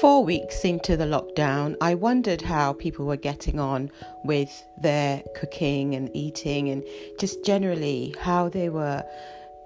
four 0.00 0.24
weeks 0.24 0.64
into 0.64 0.96
the 0.96 1.04
lockdown, 1.04 1.76
I 1.82 1.94
wondered 1.94 2.40
how 2.40 2.72
people 2.72 3.04
were 3.04 3.18
getting 3.18 3.60
on 3.60 3.90
with 4.24 4.50
their 4.78 5.22
cooking 5.36 5.94
and 5.94 6.10
eating, 6.14 6.70
and 6.70 6.82
just 7.18 7.44
generally 7.44 8.14
how 8.18 8.48
they 8.48 8.70
were 8.70 9.04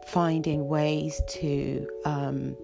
finding 0.09 0.67
ways 0.67 1.23
to 1.29 1.89
um, 2.05 2.57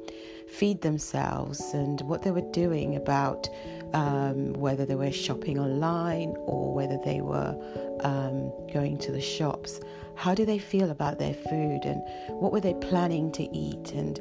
feed 0.49 0.81
themselves 0.81 1.61
and 1.73 2.01
what 2.03 2.23
they 2.23 2.33
were 2.33 2.51
doing 2.51 2.97
about 2.97 3.49
um, 3.93 4.53
whether 4.55 4.85
they 4.85 4.97
were 4.97 5.13
shopping 5.13 5.57
online 5.57 6.35
or 6.41 6.75
whether 6.75 6.99
they 7.05 7.21
were 7.21 7.57
um, 8.01 8.53
going 8.73 8.99
to 8.99 9.13
the 9.13 9.21
shops. 9.21 9.81
How 10.17 10.35
do 10.35 10.45
they 10.45 10.59
feel 10.59 10.91
about 10.91 11.21
their 11.21 11.35
food 11.35 11.81
and 11.85 12.03
what 12.41 12.51
were 12.51 12.61
they 12.61 12.75
planning 12.75 13.31
to 13.33 13.45
eat 13.57 13.93
and 13.93 14.21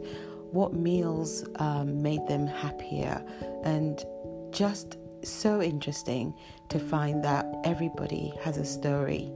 what 0.51 0.73
meals 0.73 1.45
um, 1.55 2.01
made 2.01 2.25
them 2.27 2.47
happier? 2.47 3.23
And 3.63 4.03
just 4.51 4.97
so 5.23 5.61
interesting 5.61 6.33
to 6.69 6.79
find 6.79 7.23
that 7.23 7.45
everybody 7.63 8.33
has 8.41 8.57
a 8.57 8.65
story. 8.65 9.31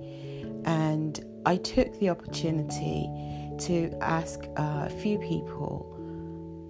And 0.66 1.23
I 1.45 1.57
took 1.57 1.99
the 1.99 2.09
opportunity 2.09 3.09
to 3.59 3.95
ask 4.02 4.41
uh, 4.57 4.85
a 4.85 4.90
few 4.90 5.18
people. 5.20 5.90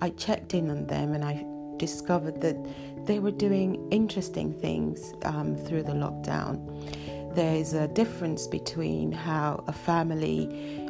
I 0.02 0.10
checked 0.12 0.54
in 0.54 0.70
on 0.70 0.88
them 0.88 1.14
and 1.14 1.24
I 1.24 1.46
discovered 1.78 2.42
that 2.42 2.58
they 3.06 3.20
were 3.20 3.32
doing 3.32 3.88
interesting 3.92 4.54
things 4.54 5.14
um, 5.24 5.56
through 5.56 5.84
the 5.84 5.94
lockdown. 5.94 7.36
There's 7.36 7.74
a 7.74 7.88
difference 7.88 8.48
between 8.48 9.12
how 9.12 9.64
a 9.68 9.74
family 9.74 10.48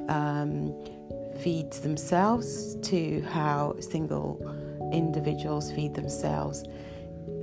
um, 0.09 0.73
feeds 1.41 1.79
themselves 1.79 2.75
to 2.83 3.21
how 3.31 3.75
single 3.79 4.39
individuals 4.93 5.71
feed 5.71 5.93
themselves. 5.93 6.63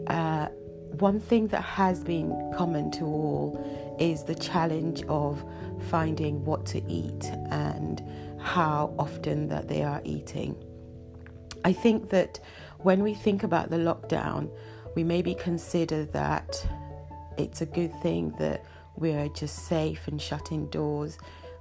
Uh, 0.06 0.46
one 0.98 1.20
thing 1.20 1.48
that 1.48 1.62
has 1.62 2.02
been 2.02 2.52
common 2.56 2.90
to 2.92 3.04
all 3.04 3.96
is 3.98 4.24
the 4.24 4.34
challenge 4.34 5.02
of 5.08 5.44
finding 5.88 6.44
what 6.44 6.66
to 6.66 6.82
eat 6.90 7.24
and 7.50 8.02
how 8.40 8.94
often 8.98 9.48
that 9.48 9.68
they 9.68 9.82
are 9.82 10.00
eating. 10.04 10.56
I 11.64 11.72
think 11.72 12.10
that 12.10 12.40
when 12.78 13.02
we 13.02 13.14
think 13.14 13.42
about 13.42 13.70
the 13.70 13.76
lockdown, 13.76 14.50
we 14.96 15.04
maybe 15.04 15.34
consider 15.34 16.04
that 16.06 16.66
it's 17.38 17.60
a 17.60 17.66
good 17.66 17.92
thing 18.02 18.34
that 18.38 18.64
we're 18.96 19.28
just 19.28 19.66
safe 19.66 20.08
and 20.08 20.20
shut 20.20 20.52
indoors, 20.52 21.18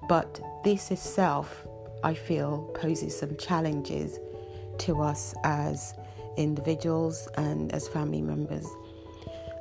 but 0.07 0.41
this 0.63 0.91
itself, 0.91 1.65
I 2.03 2.13
feel, 2.13 2.69
poses 2.73 3.17
some 3.17 3.35
challenges 3.37 4.19
to 4.79 5.01
us 5.01 5.33
as 5.43 5.93
individuals 6.37 7.27
and 7.35 7.71
as 7.73 7.87
family 7.87 8.21
members. 8.21 8.65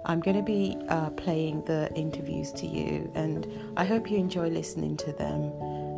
I'm 0.07 0.21
going 0.21 0.37
to 0.37 0.43
be 0.43 0.77
uh, 0.89 1.11
playing 1.11 1.65
the 1.65 1.93
interviews 1.95 2.53
to 2.53 2.67
you, 2.67 3.11
and 3.15 3.47
I 3.77 3.85
hope 3.85 4.11
you 4.11 4.17
enjoy 4.19 4.49
listening 4.49 4.97
to 4.99 5.13
them. 5.13 5.53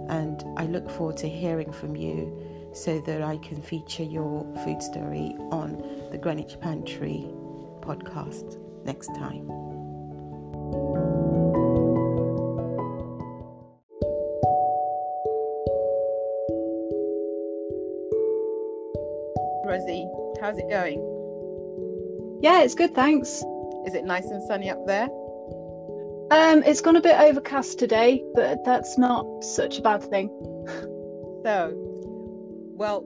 And 0.08 0.42
I 0.56 0.64
look 0.64 0.90
forward 0.90 1.16
to 1.18 1.28
hearing 1.28 1.70
from 1.70 1.94
you 1.94 2.70
so 2.72 3.00
that 3.00 3.22
I 3.22 3.36
can 3.38 3.62
feature 3.62 4.02
your 4.02 4.44
food 4.64 4.82
story 4.82 5.36
on 5.52 6.08
the 6.10 6.18
Greenwich 6.18 6.58
Pantry 6.60 7.26
podcast 7.80 8.58
next 8.84 9.14
time. 9.14 9.59
How's 20.50 20.58
it 20.58 20.68
going? 20.68 20.98
Yeah, 22.42 22.62
it's 22.62 22.74
good, 22.74 22.92
thanks. 22.92 23.28
Is 23.86 23.94
it 23.94 24.04
nice 24.04 24.26
and 24.26 24.42
sunny 24.48 24.68
up 24.68 24.84
there? 24.84 25.08
Um, 26.32 26.64
it's 26.64 26.80
gone 26.80 26.96
a 26.96 27.00
bit 27.00 27.16
overcast 27.20 27.78
today, 27.78 28.24
but 28.34 28.64
that's 28.64 28.98
not 28.98 29.44
such 29.44 29.78
a 29.78 29.82
bad 29.82 30.02
thing. 30.02 30.28
so, 31.44 31.72
well, 32.74 33.04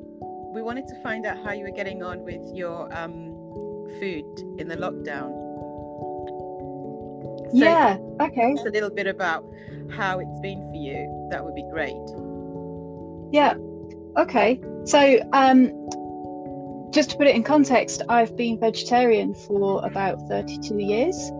we 0.54 0.62
wanted 0.62 0.86
to 0.88 1.02
find 1.02 1.26
out 1.26 1.36
how 1.44 1.52
you 1.52 1.64
were 1.64 1.70
getting 1.70 2.02
on 2.02 2.24
with 2.24 2.40
your 2.54 2.90
um, 2.96 3.32
food 4.00 4.24
in 4.58 4.68
the 4.68 4.76
lockdown. 4.76 5.42
So 7.50 7.58
yeah, 7.58 7.98
okay. 8.20 8.54
Just 8.54 8.66
a 8.66 8.70
little 8.70 8.90
bit 8.90 9.06
about 9.06 9.44
how 9.90 10.18
it's 10.18 10.40
been 10.40 10.66
for 10.70 10.76
you. 10.76 11.28
That 11.30 11.44
would 11.44 11.54
be 11.54 11.64
great. 11.70 11.94
Yeah. 13.32 13.54
Okay. 14.16 14.60
So, 14.86 15.18
um, 15.32 15.70
just 16.94 17.10
to 17.10 17.16
put 17.16 17.26
it 17.26 17.34
in 17.34 17.42
context, 17.42 18.02
I've 18.08 18.36
been 18.36 18.58
vegetarian 18.58 19.34
for 19.34 19.84
about 19.84 20.20
32 20.28 20.78
years. 20.78 21.32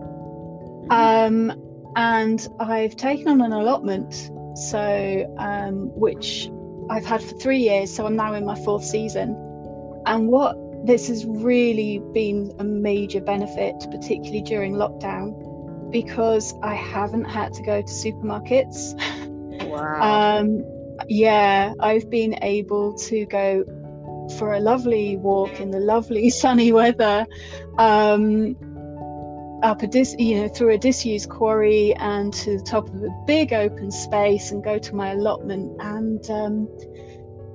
Um, 0.89 1.53
and 1.95 2.47
I've 2.59 2.97
taken 2.97 3.29
on 3.29 3.41
an 3.41 3.53
allotment, 3.53 4.13
so 4.55 5.33
um, 5.39 5.89
which 5.95 6.49
I've 6.89 7.05
had 7.05 7.23
for 7.23 7.35
three 7.37 7.59
years. 7.59 7.91
So 7.95 8.05
I'm 8.05 8.17
now 8.17 8.33
in 8.33 8.45
my 8.45 8.55
fourth 8.55 8.83
season. 8.83 9.29
And 10.05 10.27
what 10.27 10.57
this 10.85 11.07
has 11.07 11.25
really 11.25 12.01
been 12.13 12.53
a 12.59 12.63
major 12.65 13.21
benefit, 13.21 13.75
particularly 13.89 14.41
during 14.41 14.73
lockdown, 14.73 15.89
because 15.89 16.53
I 16.61 16.75
haven't 16.75 17.25
had 17.25 17.53
to 17.53 17.63
go 17.63 17.81
to 17.81 17.87
supermarkets. 17.87 18.93
Wow. 19.55 20.41
um, 20.41 20.63
yeah, 21.07 21.73
I've 21.79 22.09
been 22.09 22.37
able 22.41 22.93
to 22.93 23.25
go 23.25 23.63
for 24.37 24.53
a 24.53 24.59
lovely 24.59 25.17
walk 25.17 25.59
in 25.59 25.71
the 25.71 25.79
lovely 25.79 26.29
sunny 26.41 26.71
weather 26.71 27.25
um, 27.77 28.55
up 29.63 29.81
a 29.81 29.87
dis- 29.87 30.15
you 30.19 30.41
know 30.41 30.47
through 30.47 30.73
a 30.73 30.77
disused 30.77 31.29
quarry 31.29 31.93
and 31.95 32.33
to 32.33 32.57
the 32.57 32.63
top 32.63 32.87
of 32.87 33.03
a 33.03 33.09
big 33.25 33.53
open 33.53 33.91
space 33.91 34.51
and 34.51 34.63
go 34.63 34.77
to 34.77 34.95
my 34.95 35.11
allotment. 35.11 35.75
And 35.79 36.29
um, 36.29 36.69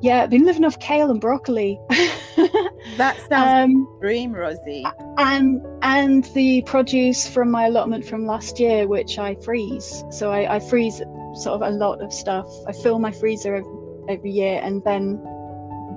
yeah 0.03 0.22
I've 0.22 0.31
been 0.31 0.44
living 0.44 0.64
off 0.64 0.78
kale 0.81 1.10
and 1.10 1.20
broccoli. 1.20 1.78
That 2.97 3.16
sounds 3.28 3.75
um, 3.75 3.98
dream 4.00 4.32
Rosie. 4.32 4.84
and 5.19 5.60
and 5.82 6.25
the 6.34 6.62
produce 6.62 7.28
from 7.28 7.50
my 7.50 7.66
allotment 7.66 8.06
from 8.06 8.26
last 8.26 8.58
year 8.58 8.87
which 8.88 9.19
I 9.19 9.34
freeze. 9.37 10.02
So 10.10 10.32
I, 10.32 10.56
I 10.56 10.60
freeze 10.60 10.98
sort 11.34 11.60
of 11.60 11.62
a 11.62 11.70
lot 11.70 12.02
of 12.02 12.12
stuff. 12.12 12.47
I 12.66 12.72
fill 12.72 12.98
my 12.98 13.12
freezer 13.12 13.54
every, 13.56 13.72
every 14.08 14.31
year 14.31 14.60
and 14.62 14.82
then 14.84 15.14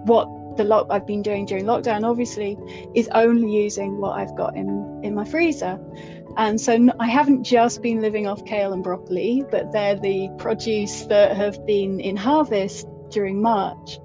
what 0.06 0.28
the 0.58 0.64
lot 0.64 0.88
I've 0.90 1.08
been 1.08 1.22
doing 1.22 1.46
during 1.46 1.66
lockdown 1.66 2.04
obviously 2.10 2.58
is 2.94 3.10
only 3.14 3.52
using 3.52 4.00
what 4.00 4.20
I've 4.20 4.36
got 4.36 4.56
in 4.56 5.02
in 5.04 5.16
my 5.16 5.26
freezer. 5.26 5.80
And 6.36 6.60
so 6.60 6.90
I 7.00 7.08
haven't 7.08 7.44
just 7.44 7.82
been 7.82 8.02
living 8.02 8.26
off 8.28 8.44
kale 8.46 8.74
and 8.74 8.84
broccoli, 8.84 9.44
but 9.52 9.72
they're 9.72 9.96
the 9.96 10.30
produce 10.38 11.06
that 11.06 11.36
have 11.36 11.64
been 11.66 12.00
in 12.00 12.16
harvest 12.16 12.88
during 13.10 13.42
March. 13.42 14.00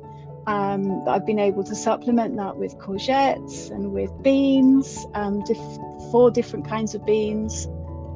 Um, 0.46 1.06
I've 1.08 1.26
been 1.26 1.38
able 1.38 1.64
to 1.64 1.74
supplement 1.74 2.36
that 2.36 2.56
with 2.56 2.76
courgettes 2.78 3.70
and 3.70 3.92
with 3.92 4.10
beans, 4.22 5.06
um, 5.14 5.42
diff- 5.44 5.78
four 6.10 6.30
different 6.30 6.66
kinds 6.66 6.94
of 6.94 7.04
beans. 7.04 7.68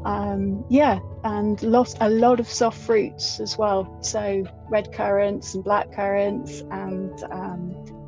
Um, 0.04 0.64
yeah, 0.68 0.98
and 1.24 1.62
lost 1.62 1.96
a 2.00 2.10
lot 2.10 2.40
of 2.40 2.48
soft 2.48 2.78
fruits 2.78 3.38
as 3.38 3.56
well. 3.56 3.96
So 4.00 4.44
red 4.68 4.92
currants 4.92 5.54
and 5.54 5.62
black 5.62 5.92
currants 5.92 6.62
and 6.70 7.22
um, 7.30 8.01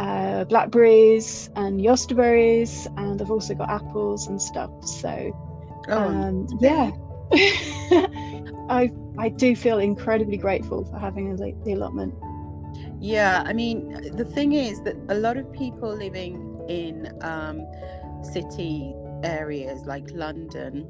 uh, 0.00 0.44
blackberries 0.44 1.50
and 1.56 1.80
jostaberries, 1.80 2.86
and 2.96 3.20
I've 3.20 3.30
also 3.30 3.54
got 3.54 3.68
apples 3.68 4.28
and 4.28 4.40
stuff. 4.40 4.70
So, 4.82 5.12
oh, 5.88 5.98
um, 5.98 6.48
yeah, 6.58 6.90
I 8.70 8.90
I 9.18 9.28
do 9.28 9.54
feel 9.54 9.78
incredibly 9.78 10.38
grateful 10.38 10.84
for 10.86 10.98
having 10.98 11.36
the 11.36 11.72
allotment. 11.72 12.14
Yeah, 12.98 13.42
I 13.44 13.52
mean, 13.52 14.16
the 14.16 14.24
thing 14.24 14.52
is 14.52 14.82
that 14.82 14.96
a 15.10 15.14
lot 15.14 15.36
of 15.36 15.52
people 15.52 15.94
living 15.94 16.64
in 16.68 17.12
um, 17.20 17.66
city 18.22 18.94
areas 19.22 19.84
like 19.84 20.10
London 20.12 20.88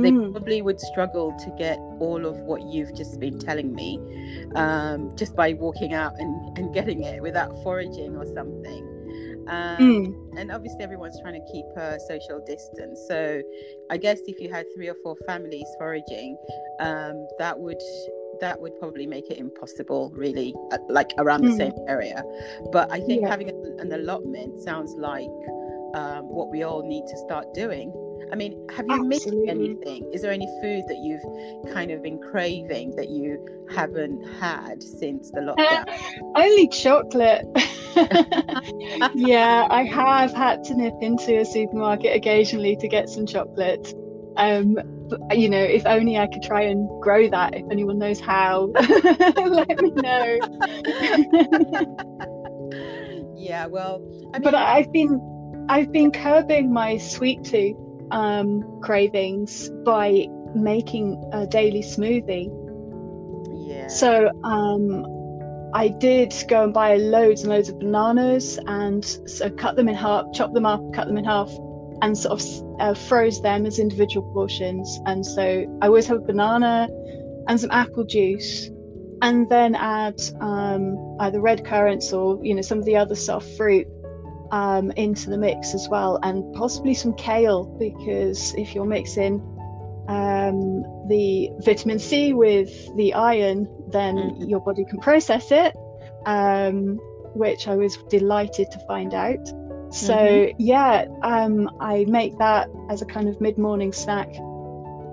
they 0.00 0.10
mm. 0.10 0.32
probably 0.32 0.62
would 0.62 0.80
struggle 0.80 1.36
to 1.38 1.50
get 1.58 1.78
all 2.00 2.24
of 2.26 2.36
what 2.38 2.62
you've 2.62 2.94
just 2.94 3.20
been 3.20 3.38
telling 3.38 3.74
me 3.74 3.98
um, 4.54 5.14
just 5.16 5.36
by 5.36 5.52
walking 5.52 5.94
out 5.94 6.14
and, 6.18 6.58
and 6.58 6.74
getting 6.74 7.02
it 7.02 7.22
without 7.22 7.50
foraging 7.62 8.16
or 8.16 8.24
something. 8.26 8.88
Um, 9.48 9.76
mm. 9.78 10.38
And 10.38 10.52
obviously, 10.52 10.82
everyone's 10.82 11.20
trying 11.20 11.34
to 11.34 11.52
keep 11.52 11.66
a 11.76 11.98
social 12.00 12.42
distance. 12.46 13.04
So, 13.08 13.42
I 13.90 13.96
guess 13.96 14.20
if 14.26 14.40
you 14.40 14.50
had 14.52 14.66
three 14.74 14.88
or 14.88 14.94
four 15.02 15.16
families 15.26 15.66
foraging, 15.78 16.36
um, 16.80 17.26
that 17.38 17.58
would 17.58 17.82
that 18.40 18.60
would 18.60 18.78
probably 18.78 19.06
make 19.06 19.30
it 19.30 19.38
impossible, 19.38 20.10
really, 20.14 20.54
uh, 20.72 20.78
like 20.88 21.12
around 21.18 21.42
mm. 21.42 21.50
the 21.50 21.56
same 21.56 21.72
area. 21.88 22.22
But 22.72 22.90
I 22.90 23.00
think 23.00 23.22
yeah. 23.22 23.28
having 23.28 23.48
an 23.50 23.92
allotment 23.92 24.60
sounds 24.60 24.94
like 24.96 25.28
um, 25.94 26.28
what 26.28 26.50
we 26.50 26.62
all 26.62 26.82
need 26.86 27.06
to 27.06 27.16
start 27.18 27.52
doing 27.52 27.92
I 28.32 28.34
mean, 28.34 28.66
have 28.74 28.86
you 28.88 28.94
Absolutely. 28.94 29.08
missed 29.08 29.28
anything? 29.46 30.10
Is 30.10 30.22
there 30.22 30.32
any 30.32 30.46
food 30.62 30.84
that 30.88 30.96
you've 30.96 31.22
kind 31.74 31.90
of 31.90 32.02
been 32.02 32.18
craving 32.18 32.96
that 32.96 33.10
you 33.10 33.66
haven't 33.70 34.24
had 34.40 34.82
since 34.82 35.30
the 35.30 35.40
uh, 35.40 35.54
lockdown? 35.54 35.86
Uh, 35.86 36.40
only 36.40 36.66
chocolate. 36.68 37.46
yeah, 39.14 39.66
I 39.68 39.84
have 39.84 40.32
had 40.32 40.64
to 40.64 40.74
nip 40.74 40.94
into 41.02 41.40
a 41.40 41.44
supermarket 41.44 42.16
occasionally 42.16 42.74
to 42.76 42.88
get 42.88 43.10
some 43.10 43.26
chocolate. 43.26 43.92
Um, 44.38 44.78
you 45.32 45.50
know, 45.50 45.62
if 45.62 45.84
only 45.84 46.16
I 46.16 46.26
could 46.26 46.42
try 46.42 46.62
and 46.62 46.88
grow 47.02 47.28
that. 47.28 47.54
If 47.54 47.66
anyone 47.70 47.98
knows 47.98 48.18
how, 48.18 48.70
let 48.74 49.82
me 49.82 49.90
know. 49.90 50.38
yeah, 53.36 53.66
well, 53.66 54.00
I 54.32 54.38
mean... 54.38 54.42
but 54.42 54.54
I've 54.54 54.90
been 54.90 55.66
I've 55.68 55.92
been 55.92 56.10
curbing 56.10 56.72
my 56.72 56.96
sweet 56.96 57.44
tooth 57.44 57.76
um, 58.12 58.80
cravings 58.80 59.70
by 59.84 60.26
making 60.54 61.22
a 61.32 61.46
daily 61.46 61.82
smoothie. 61.82 62.48
Yeah. 63.68 63.88
So 63.88 64.30
um, 64.44 65.06
I 65.74 65.88
did 65.88 66.34
go 66.48 66.64
and 66.64 66.74
buy 66.74 66.96
loads 66.96 67.42
and 67.42 67.50
loads 67.50 67.70
of 67.70 67.78
bananas 67.78 68.58
and 68.66 69.04
so 69.04 69.50
cut 69.50 69.76
them 69.76 69.88
in 69.88 69.94
half, 69.94 70.26
chop 70.32 70.52
them 70.52 70.66
up, 70.66 70.80
cut 70.92 71.08
them 71.08 71.16
in 71.16 71.24
half, 71.24 71.50
and 72.02 72.16
sort 72.16 72.40
of 72.40 72.80
uh, 72.80 72.94
froze 72.94 73.40
them 73.40 73.64
as 73.64 73.78
individual 73.78 74.30
portions. 74.32 75.00
And 75.06 75.24
so 75.24 75.64
I 75.80 75.86
always 75.86 76.06
have 76.06 76.18
a 76.18 76.20
banana 76.20 76.88
and 77.48 77.58
some 77.58 77.70
apple 77.70 78.04
juice, 78.04 78.70
and 79.22 79.48
then 79.48 79.74
add 79.74 80.20
um, 80.40 81.16
either 81.20 81.40
red 81.40 81.64
currants 81.64 82.12
or 82.12 82.38
you 82.44 82.54
know 82.54 82.62
some 82.62 82.78
of 82.78 82.84
the 82.84 82.96
other 82.96 83.14
soft 83.14 83.48
fruit 83.56 83.86
um, 84.52 84.90
into 84.92 85.30
the 85.30 85.38
mix 85.38 85.74
as 85.74 85.88
well, 85.88 86.20
and 86.22 86.54
possibly 86.54 86.94
some 86.94 87.14
kale 87.14 87.64
because 87.64 88.54
if 88.54 88.74
you're 88.74 88.84
mixing 88.84 89.40
um, 90.08 90.82
the 91.08 91.50
vitamin 91.60 91.98
C 91.98 92.34
with 92.34 92.94
the 92.96 93.14
iron, 93.14 93.66
then 93.88 94.16
mm-hmm. 94.16 94.44
your 94.44 94.60
body 94.60 94.84
can 94.84 95.00
process 95.00 95.50
it, 95.50 95.74
um, 96.26 96.98
which 97.34 97.66
I 97.66 97.74
was 97.76 97.96
delighted 98.10 98.70
to 98.70 98.78
find 98.86 99.14
out. 99.14 99.46
So 99.90 100.14
mm-hmm. 100.14 100.56
yeah, 100.58 101.06
um, 101.22 101.70
I 101.80 102.04
make 102.06 102.36
that 102.38 102.68
as 102.90 103.00
a 103.02 103.06
kind 103.06 103.28
of 103.28 103.40
mid-morning 103.40 103.92
snack, 103.92 104.28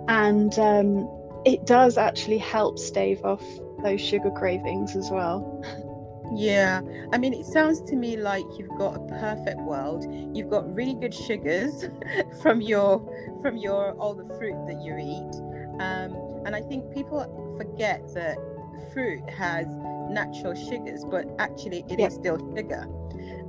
and 0.09 0.57
um, 0.59 1.09
it 1.45 1.65
does 1.65 1.97
actually 1.97 2.39
help 2.39 2.77
stave 2.77 3.23
off 3.23 3.43
those 3.83 4.01
sugar 4.01 4.31
cravings 4.31 4.97
as 4.97 5.09
well. 5.09 5.63
Yeah, 6.33 6.81
I 7.11 7.17
mean, 7.17 7.33
it 7.33 7.45
sounds 7.45 7.81
to 7.89 7.95
me 7.95 8.17
like 8.17 8.45
you've 8.57 8.77
got 8.77 8.95
a 8.95 8.99
perfect 9.19 9.59
world. 9.61 10.05
You've 10.35 10.49
got 10.49 10.73
really 10.73 10.93
good 10.93 11.13
sugars 11.13 11.85
from 12.41 12.61
your 12.61 13.01
from 13.41 13.57
your 13.57 13.93
all 13.93 14.13
the 14.13 14.25
fruit 14.37 14.55
that 14.67 14.81
you 14.81 14.95
eat, 14.97 15.81
um, 15.81 16.15
and 16.45 16.55
I 16.55 16.61
think 16.61 16.93
people 16.93 17.55
forget 17.57 18.01
that 18.13 18.37
fruit 18.93 19.27
has 19.29 19.65
natural 20.09 20.55
sugars, 20.55 21.03
but 21.09 21.25
actually 21.39 21.85
it 21.89 21.99
is 21.99 22.13
still 22.13 22.37
sugar. 22.55 22.87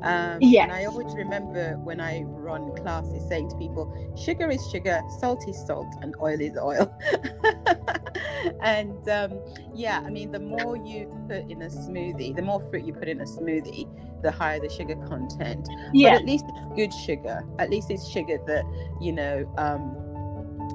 Um, 0.02 0.38
yeah. 0.40 0.64
And 0.64 0.72
I 0.72 0.84
always 0.86 1.14
remember 1.14 1.76
when 1.84 2.00
I 2.00 2.22
run 2.22 2.74
classes 2.76 3.26
saying 3.28 3.50
to 3.50 3.56
people, 3.56 3.92
sugar 4.16 4.50
is 4.50 4.66
sugar, 4.70 5.00
salt 5.18 5.46
is 5.48 5.56
salt, 5.66 5.88
and 6.02 6.14
oil 6.20 6.40
is 6.40 6.56
oil. 6.56 6.92
and 8.62 9.08
um, 9.08 9.40
yeah, 9.74 10.02
I 10.04 10.10
mean, 10.10 10.32
the 10.32 10.40
more 10.40 10.76
you 10.76 11.06
put 11.28 11.50
in 11.50 11.62
a 11.62 11.68
smoothie, 11.68 12.34
the 12.34 12.42
more 12.42 12.60
fruit 12.70 12.84
you 12.84 12.92
put 12.92 13.08
in 13.08 13.20
a 13.20 13.24
smoothie, 13.24 13.88
the 14.22 14.30
higher 14.30 14.60
the 14.60 14.68
sugar 14.68 14.96
content. 15.06 15.68
Yeah. 15.92 16.12
But 16.12 16.20
at 16.20 16.26
least 16.26 16.44
it's 16.48 16.66
good 16.76 16.92
sugar. 16.92 17.42
At 17.58 17.70
least 17.70 17.90
it's 17.90 18.08
sugar 18.08 18.38
that, 18.46 18.64
you 19.00 19.12
know, 19.12 19.52
um, 19.58 19.96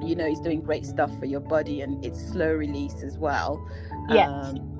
you 0.05 0.15
know, 0.15 0.25
is 0.25 0.39
doing 0.39 0.61
great 0.61 0.85
stuff 0.85 1.17
for 1.19 1.25
your 1.25 1.39
body 1.39 1.81
and 1.81 2.03
it's 2.03 2.19
slow 2.31 2.51
release 2.51 3.03
as 3.03 3.17
well. 3.17 3.65
Yeah. 4.09 4.29
Um, 4.29 4.71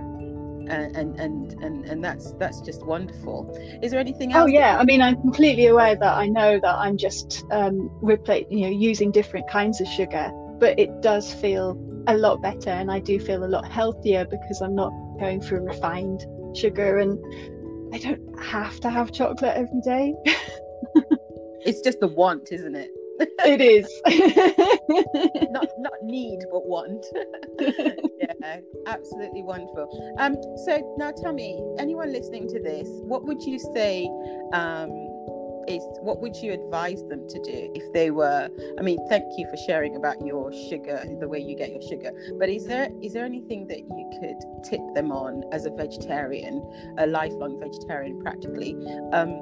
and 0.67 1.19
and 1.19 1.53
and 1.63 1.85
and 1.85 2.03
that's 2.03 2.31
that's 2.39 2.59
just 2.61 2.83
wonderful 2.85 3.55
is 3.83 3.91
there 3.91 3.99
anything 3.99 4.33
oh, 4.33 4.39
else 4.39 4.49
oh 4.49 4.51
yeah 4.51 4.79
i 4.79 4.83
mean 4.83 4.99
i'm 4.99 5.15
completely 5.21 5.67
aware 5.67 5.95
that 5.95 6.15
i 6.17 6.25
know 6.25 6.59
that 6.59 6.75
i'm 6.77 6.97
just 6.97 7.45
um 7.51 7.87
replace 8.01 8.47
you 8.49 8.61
know 8.61 8.69
using 8.69 9.11
different 9.11 9.47
kinds 9.47 9.79
of 9.79 9.87
sugar 9.87 10.31
but 10.57 10.77
it 10.79 11.03
does 11.03 11.31
feel 11.31 11.75
a 12.07 12.17
lot 12.17 12.41
better 12.41 12.69
and 12.69 12.91
i 12.91 12.99
do 12.99 13.19
feel 13.19 13.43
a 13.43 13.47
lot 13.47 13.65
healthier 13.69 14.25
because 14.25 14.61
i'm 14.61 14.75
not 14.75 14.91
going 15.19 15.41
through 15.41 15.61
refined 15.61 16.25
sugar 16.55 16.99
and 16.99 17.17
i 17.93 17.97
don't 17.97 18.21
have 18.39 18.79
to 18.79 18.89
have 18.89 19.11
chocolate 19.11 19.55
every 19.55 19.81
day. 19.81 20.13
It's 21.65 21.81
just 21.81 21.99
the 21.99 22.07
want 22.07 22.51
isn't 22.51 22.75
it? 22.75 22.91
It 23.43 23.59
is. 23.59 23.89
Not 25.51 25.67
not 25.79 25.93
need 26.03 26.39
but 26.51 26.67
want. 26.67 27.05
Yeah 28.19 28.57
absolutely 28.85 29.41
wonderful. 29.41 30.15
Um 30.19 30.35
so 30.65 30.95
now 30.97 31.11
tell 31.11 31.33
me 31.33 31.59
anyone 31.79 32.11
listening 32.11 32.47
to 32.49 32.61
this 32.61 32.87
what 33.05 33.25
would 33.25 33.41
you 33.41 33.57
say 33.57 34.05
um 34.53 34.89
is 35.67 35.83
what 36.01 36.21
would 36.21 36.35
you 36.35 36.51
advise 36.53 37.03
them 37.09 37.27
to 37.27 37.39
do 37.41 37.71
if 37.75 37.93
they 37.93 38.11
were 38.11 38.49
i 38.77 38.81
mean 38.81 38.97
thank 39.09 39.25
you 39.37 39.47
for 39.49 39.57
sharing 39.57 39.95
about 39.95 40.19
your 40.25 40.51
sugar 40.69 41.03
the 41.19 41.27
way 41.27 41.39
you 41.39 41.55
get 41.55 41.71
your 41.71 41.81
sugar 41.81 42.11
but 42.39 42.49
is 42.49 42.65
there 42.65 42.89
is 43.01 43.13
there 43.13 43.25
anything 43.25 43.67
that 43.67 43.79
you 43.79 44.09
could 44.19 44.63
tip 44.63 44.81
them 44.93 45.11
on 45.11 45.43
as 45.51 45.65
a 45.65 45.71
vegetarian 45.71 46.61
a 46.97 47.07
lifelong 47.07 47.59
vegetarian 47.59 48.21
practically? 48.21 48.75
Um 49.13 49.39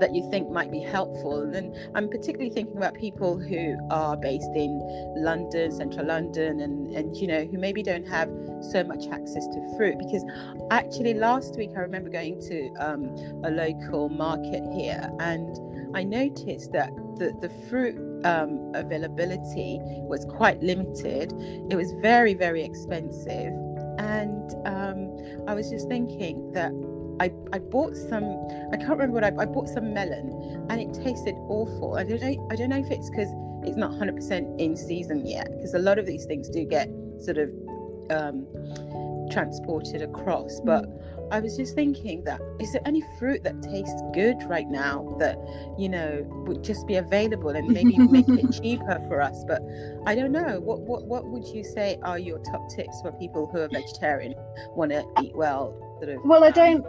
that 0.00 0.14
you 0.14 0.28
think 0.30 0.50
might 0.50 0.70
be 0.70 0.80
helpful. 0.80 1.42
And 1.54 1.74
I'm 1.94 2.08
particularly 2.08 2.50
thinking 2.50 2.76
about 2.76 2.94
people 2.94 3.38
who 3.38 3.76
are 3.90 4.16
based 4.16 4.50
in 4.54 4.80
London, 5.16 5.70
central 5.72 6.06
London, 6.06 6.60
and, 6.60 6.90
and 6.94 7.16
you 7.16 7.26
know, 7.26 7.44
who 7.44 7.58
maybe 7.58 7.82
don't 7.82 8.06
have 8.08 8.28
so 8.60 8.82
much 8.84 9.06
access 9.08 9.46
to 9.46 9.76
fruit. 9.76 9.98
Because 9.98 10.24
actually, 10.70 11.14
last 11.14 11.56
week 11.56 11.70
I 11.76 11.80
remember 11.80 12.10
going 12.10 12.40
to 12.42 12.74
um, 12.78 13.04
a 13.44 13.50
local 13.50 14.08
market 14.08 14.62
here 14.72 15.10
and 15.20 15.58
I 15.94 16.02
noticed 16.02 16.72
that 16.72 16.92
the, 17.16 17.32
the 17.40 17.48
fruit 17.68 17.96
um, 18.24 18.72
availability 18.74 19.78
was 19.82 20.24
quite 20.24 20.60
limited. 20.60 21.32
It 21.70 21.76
was 21.76 21.92
very, 21.92 22.34
very 22.34 22.64
expensive. 22.64 23.52
And 23.98 24.52
um, 24.66 25.16
I 25.46 25.54
was 25.54 25.70
just 25.70 25.88
thinking 25.88 26.50
that 26.52 26.72
I, 27.20 27.32
I 27.52 27.58
bought 27.58 27.96
some 27.96 28.24
I 28.72 28.76
can't 28.76 28.90
remember 28.90 29.14
what 29.14 29.24
I, 29.24 29.32
I 29.38 29.46
bought 29.46 29.68
some 29.68 29.92
melon 29.94 30.66
and 30.70 30.80
it 30.80 30.92
tasted 30.94 31.34
awful. 31.48 31.96
I 31.96 32.04
don't 32.04 32.20
know 32.20 32.48
I 32.50 32.56
don't 32.56 32.70
know 32.70 32.78
if 32.78 32.90
it's 32.90 33.10
because 33.10 33.28
it's 33.64 33.76
not 33.76 33.92
100% 33.92 34.60
in 34.60 34.76
season 34.76 35.26
yet 35.26 35.50
because 35.56 35.74
a 35.74 35.78
lot 35.78 35.98
of 35.98 36.06
these 36.06 36.24
things 36.26 36.48
do 36.48 36.64
get 36.64 36.88
sort 37.18 37.38
of 37.38 37.50
um, 38.10 38.46
transported 39.30 40.02
across 40.02 40.60
but 40.60 40.86
I 41.30 41.40
was 41.40 41.56
just 41.56 41.74
thinking 41.74 42.22
that 42.24 42.40
is 42.60 42.72
there 42.72 42.82
any 42.84 43.02
fruit 43.18 43.42
that 43.44 43.62
tastes 43.62 44.02
good 44.12 44.36
right 44.46 44.68
now 44.68 45.16
that 45.18 45.38
you 45.78 45.88
know 45.88 46.24
would 46.46 46.62
just 46.62 46.86
be 46.86 46.96
available 46.96 47.50
and 47.50 47.66
maybe 47.68 47.96
make 47.96 48.28
it 48.28 48.52
cheaper 48.62 49.02
for 49.08 49.22
us 49.22 49.44
but 49.48 49.62
I 50.06 50.14
don't 50.14 50.32
know 50.32 50.60
what 50.60 50.80
what 50.80 51.06
what 51.06 51.24
would 51.24 51.46
you 51.46 51.64
say 51.64 51.98
are 52.02 52.18
your 52.18 52.38
top 52.40 52.68
tips 52.70 53.00
for 53.00 53.12
people 53.12 53.46
who 53.46 53.60
are 53.60 53.68
vegetarian 53.68 54.34
want 54.76 54.92
to 54.92 55.04
eat 55.22 55.34
well 55.34 55.74
sort 55.98 56.10
of 56.10 56.22
well 56.24 56.44
I 56.44 56.50
don't 56.50 56.84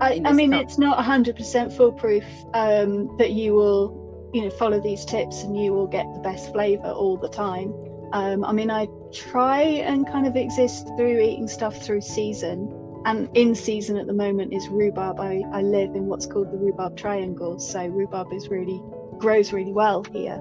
I, 0.00 0.20
I 0.24 0.32
mean, 0.32 0.52
it's 0.52 0.78
not 0.78 0.98
100% 0.98 1.76
foolproof 1.76 2.24
um, 2.54 3.16
that 3.18 3.32
you 3.32 3.54
will, 3.54 4.30
you 4.32 4.42
know, 4.42 4.50
follow 4.50 4.80
these 4.80 5.04
tips 5.04 5.42
and 5.42 5.56
you 5.56 5.72
will 5.72 5.86
get 5.86 6.06
the 6.14 6.20
best 6.20 6.52
flavor 6.52 6.88
all 6.88 7.16
the 7.16 7.28
time. 7.28 7.72
Um, 8.12 8.44
I 8.44 8.52
mean, 8.52 8.70
I 8.70 8.88
try 9.12 9.62
and 9.62 10.06
kind 10.06 10.26
of 10.26 10.36
exist 10.36 10.86
through 10.96 11.20
eating 11.20 11.48
stuff 11.48 11.80
through 11.82 12.00
season. 12.00 12.76
And 13.06 13.28
in 13.34 13.54
season 13.54 13.96
at 13.96 14.06
the 14.06 14.12
moment 14.12 14.52
is 14.52 14.68
rhubarb. 14.68 15.20
I, 15.20 15.42
I 15.52 15.62
live 15.62 15.94
in 15.94 16.06
what's 16.06 16.26
called 16.26 16.52
the 16.52 16.58
rhubarb 16.58 16.96
triangle. 16.96 17.58
So 17.58 17.86
rhubarb 17.86 18.32
is 18.32 18.48
really 18.48 18.82
grows 19.18 19.52
really 19.52 19.72
well 19.72 20.04
here. 20.12 20.38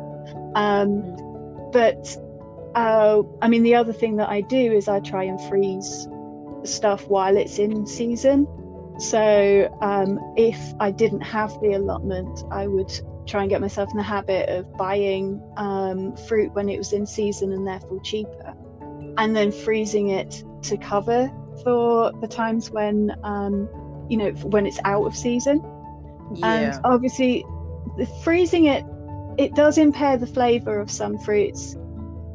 Um, 0.56 1.16
but 1.72 2.18
uh, 2.76 3.22
I 3.42 3.48
mean, 3.48 3.64
the 3.64 3.76
other 3.76 3.94
thing 3.94 4.18
that 4.18 4.30
I 4.30 4.42
do 4.42 4.74
is 4.74 4.88
I 4.88 5.00
try 5.00 5.24
and 5.24 5.40
freeze 5.48 6.08
stuff 6.64 7.08
while 7.08 7.38
it's 7.38 7.60
in 7.60 7.86
season. 7.86 8.48
So 9.00 9.78
um, 9.82 10.20
if 10.36 10.60
I 10.80 10.92
didn't 10.92 11.22
have 11.22 11.60
the 11.62 11.74
allotment, 11.74 12.44
I 12.52 12.68
would 12.68 12.92
try 13.26 13.42
and 13.42 13.50
get 13.50 13.62
myself 13.62 13.90
in 13.92 13.98
the 13.98 14.04
habit 14.04 14.50
of 14.50 14.76
buying 14.76 15.42
um, 15.56 16.18
fruit 16.18 16.54
when 16.54 16.68
it 16.68 16.78
was 16.78 16.92
in 16.92 17.06
season 17.06 17.54
and 17.54 17.66
therefore 17.66 18.02
cheaper, 18.02 18.54
and 19.18 19.36
then 19.36 19.52
freezing 19.52 20.10
it 20.10 20.44
to 20.64 20.78
cover 20.78 21.32
for 21.64 22.12
the 22.20 22.28
times 22.28 22.72
when 22.72 23.16
um, 23.24 23.70
you 24.10 24.18
know 24.18 24.32
when 24.44 24.66
it's 24.66 24.80
out 24.84 25.06
of 25.06 25.16
season. 25.16 25.64
Yeah. 26.36 26.74
And 26.74 26.82
obviously, 26.84 27.46
the 27.98 28.06
freezing 28.24 28.66
it 28.66 28.84
it 29.38 29.56
does 29.56 29.78
impair 29.78 30.18
the 30.18 30.28
flavour 30.28 30.78
of 30.78 30.92
some 30.92 31.18
fruits, 31.20 31.78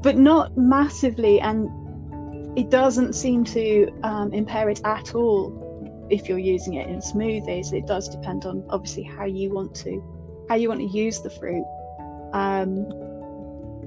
but 0.02 0.16
not 0.16 0.56
massively, 0.56 1.40
and 1.40 1.68
it 2.58 2.70
doesn't 2.70 3.12
seem 3.14 3.44
to 3.44 3.90
um, 4.02 4.32
impair 4.32 4.70
it 4.70 4.80
at 4.86 5.14
all 5.14 5.63
if 6.10 6.28
you're 6.28 6.38
using 6.38 6.74
it 6.74 6.88
in 6.88 6.98
smoothies 6.98 7.72
it 7.72 7.86
does 7.86 8.08
depend 8.08 8.44
on 8.44 8.64
obviously 8.70 9.02
how 9.02 9.24
you 9.24 9.52
want 9.52 9.74
to 9.74 10.02
how 10.48 10.54
you 10.54 10.68
want 10.68 10.80
to 10.80 10.98
use 10.98 11.20
the 11.20 11.30
fruit 11.30 11.64
um, 12.34 12.86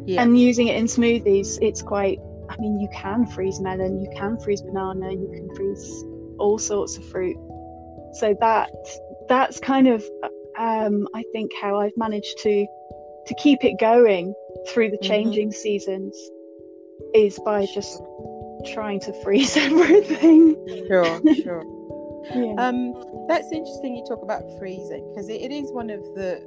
yeah. 0.05 0.21
and 0.21 0.39
using 0.39 0.67
it 0.67 0.77
in 0.77 0.85
smoothies, 0.85 1.59
it's 1.61 1.83
quite. 1.83 2.19
I 2.49 2.55
mean, 2.59 2.79
you 2.79 2.87
can 2.93 3.27
freeze 3.27 3.59
melon, 3.59 3.99
you 3.99 4.09
can 4.15 4.39
freeze 4.39 4.61
banana, 4.61 5.11
you 5.11 5.29
can 5.33 5.53
freeze 5.53 6.05
all 6.39 6.57
sorts 6.57 6.97
of 6.97 7.07
fruit. 7.09 7.35
So 8.13 8.33
that 8.39 8.71
that's 9.27 9.59
kind 9.59 9.89
of, 9.89 10.03
um, 10.57 11.07
I 11.13 11.23
think, 11.33 11.51
how 11.61 11.77
I've 11.77 11.97
managed 11.97 12.39
to 12.43 12.65
to 13.27 13.35
keep 13.35 13.65
it 13.65 13.77
going 13.79 14.33
through 14.69 14.91
the 14.91 14.97
mm-hmm. 14.97 15.07
changing 15.07 15.49
mm-hmm. 15.49 15.59
seasons 15.59 16.17
is 17.13 17.37
by 17.43 17.65
just 17.65 18.01
trying 18.73 19.01
to 19.01 19.13
freeze 19.23 19.57
everything. 19.57 20.55
Sure, 20.87 21.21
sure. 21.43 21.76
Yeah. 22.33 22.53
Um, 22.57 22.93
that's 23.27 23.51
interesting. 23.51 23.95
You 23.95 24.03
talk 24.07 24.23
about 24.23 24.43
freezing 24.57 25.07
because 25.09 25.29
it, 25.29 25.41
it 25.41 25.51
is 25.51 25.71
one 25.71 25.89
of 25.89 26.01
the 26.15 26.41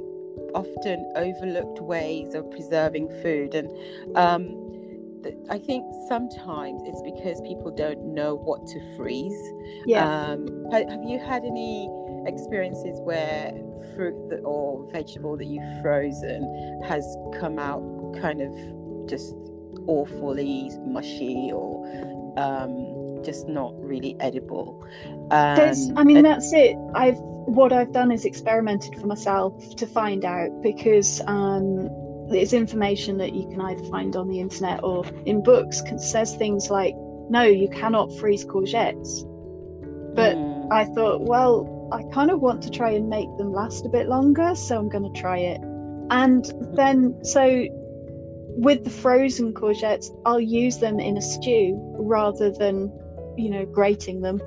often 0.54 1.12
overlooked 1.16 1.80
ways 1.80 2.34
of 2.34 2.50
preserving 2.50 3.08
food, 3.22 3.54
and 3.54 3.68
um, 4.16 4.70
I 5.50 5.58
think 5.58 5.84
sometimes 6.08 6.82
it's 6.84 7.02
because 7.02 7.40
people 7.42 7.70
don't 7.70 8.14
know 8.14 8.36
what 8.36 8.66
to 8.68 8.96
freeze. 8.96 9.40
Yeah. 9.86 10.04
Um, 10.04 10.66
have 10.72 11.04
you 11.04 11.18
had 11.18 11.44
any 11.44 11.90
experiences 12.26 13.00
where 13.00 13.52
fruit 13.94 14.30
that, 14.30 14.40
or 14.44 14.88
vegetable 14.90 15.36
that 15.36 15.46
you've 15.46 15.82
frozen 15.82 16.82
has 16.86 17.04
come 17.38 17.58
out 17.58 17.82
kind 18.20 18.40
of 18.40 19.08
just 19.08 19.34
awfully 19.86 20.70
mushy 20.86 21.50
or 21.52 21.86
um, 22.36 22.89
just 23.24 23.48
not 23.48 23.74
really 23.82 24.16
edible. 24.20 24.84
Um, 25.30 25.74
I 25.96 26.04
mean, 26.04 26.22
that's 26.22 26.52
it. 26.52 26.76
I've 26.94 27.18
what 27.18 27.72
I've 27.72 27.92
done 27.92 28.12
is 28.12 28.24
experimented 28.24 28.94
for 29.00 29.06
myself 29.06 29.74
to 29.76 29.86
find 29.86 30.24
out 30.24 30.62
because 30.62 31.20
um, 31.26 31.88
there's 32.28 32.52
information 32.52 33.18
that 33.18 33.34
you 33.34 33.48
can 33.48 33.60
either 33.60 33.82
find 33.84 34.14
on 34.14 34.28
the 34.28 34.40
internet 34.40 34.84
or 34.84 35.04
in 35.26 35.42
books 35.42 35.82
says 35.98 36.36
things 36.36 36.70
like, 36.70 36.94
"No, 37.28 37.42
you 37.42 37.68
cannot 37.68 38.12
freeze 38.18 38.44
courgettes." 38.44 39.26
But 40.14 40.36
mm. 40.36 40.72
I 40.72 40.84
thought, 40.86 41.22
well, 41.22 41.88
I 41.92 42.02
kind 42.12 42.30
of 42.30 42.40
want 42.40 42.62
to 42.62 42.70
try 42.70 42.90
and 42.90 43.08
make 43.08 43.28
them 43.36 43.52
last 43.52 43.84
a 43.84 43.88
bit 43.88 44.08
longer, 44.08 44.54
so 44.54 44.78
I'm 44.78 44.88
going 44.88 45.12
to 45.12 45.20
try 45.20 45.38
it. 45.38 45.60
And 46.10 46.44
then, 46.74 47.24
so 47.24 47.66
with 48.56 48.84
the 48.84 48.90
frozen 48.90 49.52
courgettes, 49.52 50.10
I'll 50.24 50.40
use 50.40 50.78
them 50.78 51.00
in 51.00 51.16
a 51.16 51.22
stew 51.22 51.78
rather 51.98 52.50
than, 52.50 52.92
you 53.40 53.50
know, 53.50 53.66
grating 53.66 54.20
them. 54.20 54.40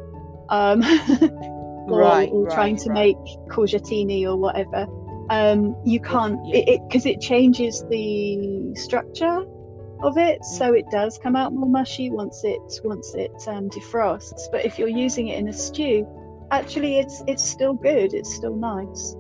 Um, 0.50 0.84
or, 1.88 2.00
right, 2.00 2.30
or 2.32 2.46
right, 2.46 2.54
trying 2.54 2.78
to 2.78 2.90
right. 2.90 3.16
make 3.16 3.18
courgettini 3.50 4.26
or 4.26 4.36
whatever. 4.38 4.88
Um, 5.30 5.76
you 5.86 6.00
can't 6.00 6.40
because 6.46 7.06
it, 7.06 7.10
it, 7.10 7.16
it 7.16 7.22
changes 7.22 7.84
the 7.90 8.74
structure 8.76 9.46
of 10.04 10.18
it, 10.18 10.42
mm. 10.42 10.46
so 10.46 10.74
it 10.74 10.86
does 10.92 11.18
come 11.18 11.36
out 11.36 11.54
more 11.54 11.70
mushy 11.70 12.10
once 12.10 12.42
it 12.44 12.62
once 12.84 13.14
it 13.16 13.32
um, 13.48 13.70
defrosts. 13.70 14.44
But 14.52 14.66
if 14.66 14.78
you're 14.78 14.90
using 14.90 15.30
it 15.30 15.40
in 15.40 15.48
a 15.48 15.54
stew, 15.54 16.08
actually, 16.52 17.00
it's 17.00 17.24
it's 17.28 17.44
still 17.44 17.74
good. 17.74 18.14
It's 18.14 18.34
still 18.34 18.56
nice. 18.56 19.16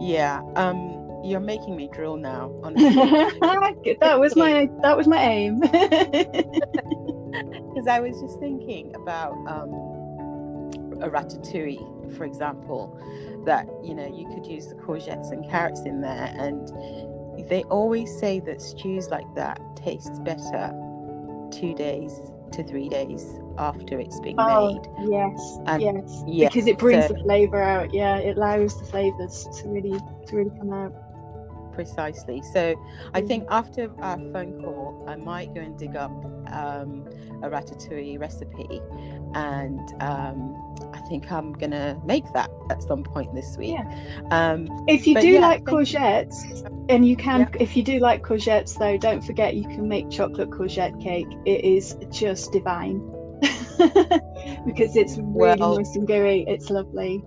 Yeah. 0.00 0.42
Um 0.56 0.98
you're 1.24 1.40
making 1.40 1.76
me 1.76 1.88
drill 1.92 2.16
now. 2.16 2.50
that 2.64 4.16
was 4.18 4.34
my 4.34 4.68
that 4.82 4.96
was 4.96 5.06
my 5.06 5.22
aim. 5.22 5.60
Because 7.72 7.88
I 7.88 8.00
was 8.00 8.20
just 8.20 8.38
thinking 8.38 8.94
about 8.94 9.32
um, 9.48 9.72
a 11.02 11.08
ratatouille, 11.08 12.16
for 12.16 12.24
example, 12.24 12.98
that 13.46 13.66
you 13.82 13.94
know 13.94 14.06
you 14.06 14.28
could 14.34 14.46
use 14.46 14.68
the 14.68 14.74
courgettes 14.74 15.32
and 15.32 15.48
carrots 15.48 15.80
in 15.82 16.00
there, 16.00 16.34
and 16.38 16.68
they 17.48 17.62
always 17.64 18.14
say 18.18 18.40
that 18.40 18.60
stews 18.60 19.08
like 19.08 19.24
that 19.34 19.58
tastes 19.76 20.18
better 20.20 20.72
two 21.50 21.74
days 21.74 22.20
to 22.52 22.62
three 22.62 22.88
days 22.88 23.40
after 23.58 23.98
it's 23.98 24.20
been 24.20 24.36
oh, 24.38 24.74
made. 24.74 25.10
Yes, 25.10 25.58
and, 25.66 25.82
yes, 25.82 26.24
yeah, 26.26 26.48
because 26.48 26.66
it 26.66 26.78
brings 26.78 27.06
so, 27.06 27.14
the 27.14 27.20
flavour 27.20 27.62
out. 27.62 27.92
Yeah, 27.92 28.18
it 28.18 28.36
allows 28.36 28.78
the 28.78 28.86
flavours 28.86 29.48
to 29.60 29.68
really 29.68 29.98
to 30.26 30.36
really 30.36 30.50
come 30.58 30.72
out 30.72 30.92
precisely. 31.72 32.42
So 32.52 32.74
I 33.14 33.20
think 33.20 33.46
after 33.50 33.90
our 34.00 34.16
phone 34.32 34.60
call, 34.62 35.04
I 35.08 35.16
might 35.16 35.54
go 35.54 35.60
and 35.60 35.78
dig 35.78 35.96
up 35.96 36.10
um, 36.52 37.08
a 37.42 37.48
ratatouille 37.48 38.20
recipe, 38.20 38.80
and 39.34 39.80
um, 40.00 40.54
I 40.92 41.00
think 41.08 41.30
I'm 41.30 41.52
gonna 41.52 42.00
make 42.04 42.24
that 42.34 42.50
at 42.70 42.82
some 42.82 43.02
point 43.02 43.34
this 43.34 43.56
week. 43.56 43.76
Yeah. 43.78 44.22
Um, 44.30 44.68
if 44.88 45.06
you 45.06 45.20
do 45.20 45.28
yeah, 45.28 45.40
like 45.40 45.64
courgettes, 45.64 46.34
you. 46.44 46.86
and 46.88 47.06
you 47.06 47.16
can, 47.16 47.40
yeah. 47.40 47.48
if 47.60 47.76
you 47.76 47.82
do 47.82 47.98
like 47.98 48.22
courgettes, 48.22 48.78
though, 48.78 48.96
don't 48.96 49.22
forget 49.22 49.54
you 49.54 49.64
can 49.64 49.88
make 49.88 50.10
chocolate 50.10 50.50
courgette 50.50 51.00
cake. 51.02 51.28
It 51.44 51.64
is 51.64 51.96
just 52.10 52.52
divine. 52.52 53.08
because 54.66 54.94
it's 54.94 55.16
really 55.18 55.56
well, 55.58 55.76
nice 55.76 55.96
and 55.96 56.06
gooey. 56.06 56.44
It's 56.46 56.70
lovely. 56.70 57.24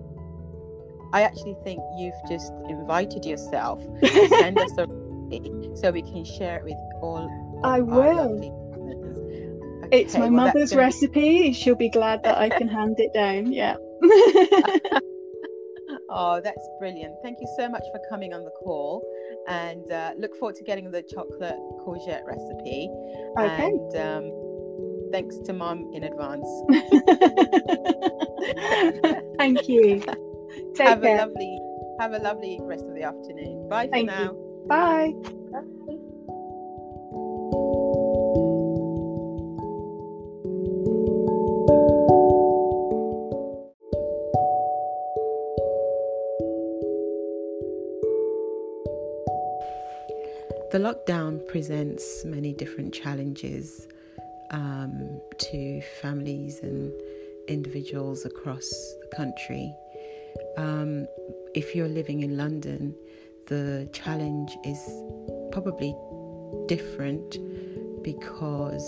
I 1.16 1.22
actually 1.22 1.56
think 1.64 1.80
you've 1.98 2.14
just 2.28 2.52
invited 2.68 3.26
yourself 3.26 3.80
to 4.04 4.28
send 4.28 4.60
us 4.60 4.78
a 4.78 4.86
so 5.74 5.90
we 5.92 6.02
can 6.02 6.26
share 6.26 6.58
it 6.58 6.66
with 6.66 6.76
all. 7.02 7.32
I 7.64 7.80
will. 7.80 8.36
Okay, 9.86 10.02
it's 10.02 10.14
my 10.16 10.28
well, 10.28 10.32
mother's 10.32 10.76
recipe. 10.76 11.44
Be... 11.44 11.54
She'll 11.54 11.76
be 11.76 11.90
glad 11.90 12.22
that 12.24 12.38
I 12.38 12.50
can 12.50 12.68
hand 12.68 13.00
it 13.00 13.14
down. 13.14 13.54
Yeah. 13.54 13.78
oh, 16.10 16.42
that's 16.44 16.68
brilliant. 16.80 17.16
Thank 17.24 17.40
you 17.40 17.48
so 17.58 17.70
much 17.70 17.84
for 17.94 18.02
coming 18.10 18.34
on 18.34 18.44
the 18.44 18.52
call 18.52 19.02
and 19.48 19.90
uh, 19.90 20.12
look 20.18 20.36
forward 20.36 20.56
to 20.56 20.66
getting 20.66 20.92
the 20.92 21.02
chocolate 21.02 21.56
courgette 21.80 22.26
recipe. 22.26 22.90
Okay. 23.40 23.68
And 23.68 23.96
um, 23.96 24.32
thanks 25.14 25.38
to 25.46 25.54
mom 25.54 25.90
in 25.94 26.04
advance. 26.04 26.46
Thank 29.38 29.70
you. 29.70 30.04
Take 30.76 30.88
have 30.88 31.02
care. 31.02 31.16
a 31.16 31.20
lovely 31.20 31.60
have 32.00 32.14
a 32.14 32.20
lovely 32.20 32.60
rest 32.62 32.86
of 32.86 32.96
the 32.96 33.04
afternoon. 33.04 33.68
Bye 33.70 33.88
Thank 33.92 34.10
for 34.10 34.16
now. 34.16 34.32
You. 34.34 34.66
Bye. 34.68 35.14
Bye. 35.52 35.96
The 50.72 50.82
lockdown 50.82 51.48
presents 51.48 52.26
many 52.26 52.52
different 52.52 52.94
challenges 52.94 53.88
um, 54.52 55.22
to 55.38 55.82
families 56.02 56.60
and 56.62 56.92
individuals 57.48 58.26
across 58.26 58.70
the 59.00 59.08
country. 59.16 59.74
Um, 60.58 61.08
if 61.54 61.76
you're 61.76 61.88
living 61.88 62.24
in 62.24 62.38
London, 62.38 62.96
the 63.48 63.90
challenge 63.94 64.58
is 64.64 64.80
probably 65.52 65.96
different 66.68 67.38
because 68.04 68.86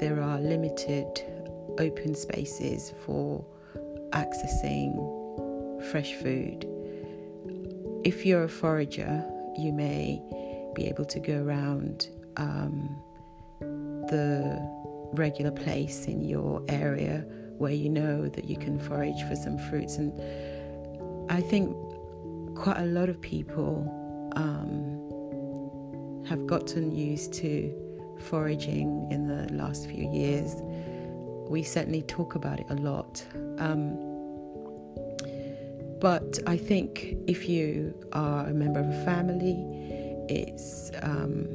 there 0.00 0.20
are 0.20 0.38
limited 0.40 1.06
open 1.78 2.14
spaces 2.14 2.92
for 3.04 3.44
accessing 4.10 4.94
fresh 5.90 6.14
food. 6.14 6.66
If 8.04 8.24
you're 8.24 8.44
a 8.44 8.48
forager, 8.48 9.24
you 9.56 9.72
may 9.72 10.22
be 10.74 10.86
able 10.86 11.04
to 11.04 11.20
go 11.20 11.42
around 11.42 12.08
um, 12.36 12.96
the 13.60 14.58
regular 15.12 15.50
place 15.50 16.06
in 16.06 16.22
your 16.22 16.62
area 16.68 17.24
where 17.58 17.72
you 17.72 17.88
know 17.88 18.28
that 18.28 18.44
you 18.44 18.56
can 18.56 18.78
forage 18.78 19.22
for 19.24 19.34
some 19.34 19.58
fruits. 19.58 19.96
And 19.96 20.12
I 21.30 21.40
think 21.40 21.76
quite 22.54 22.78
a 22.78 22.86
lot 22.86 23.08
of 23.08 23.20
people 23.20 23.86
um, 24.36 26.24
have 26.26 26.46
gotten 26.46 26.92
used 26.92 27.32
to 27.34 27.72
foraging 28.20 29.08
in 29.10 29.28
the 29.28 29.52
last 29.52 29.86
few 29.86 30.10
years. 30.10 30.54
We 31.48 31.62
certainly 31.62 32.02
talk 32.02 32.34
about 32.34 32.60
it 32.60 32.66
a 32.70 32.74
lot. 32.74 33.24
Um, 33.58 33.96
but 36.00 36.38
I 36.46 36.56
think 36.56 37.16
if 37.26 37.48
you 37.48 37.94
are 38.12 38.46
a 38.46 38.54
member 38.54 38.80
of 38.80 38.88
a 38.88 39.04
family, 39.04 39.56
it's, 40.28 40.90
um, 41.02 41.46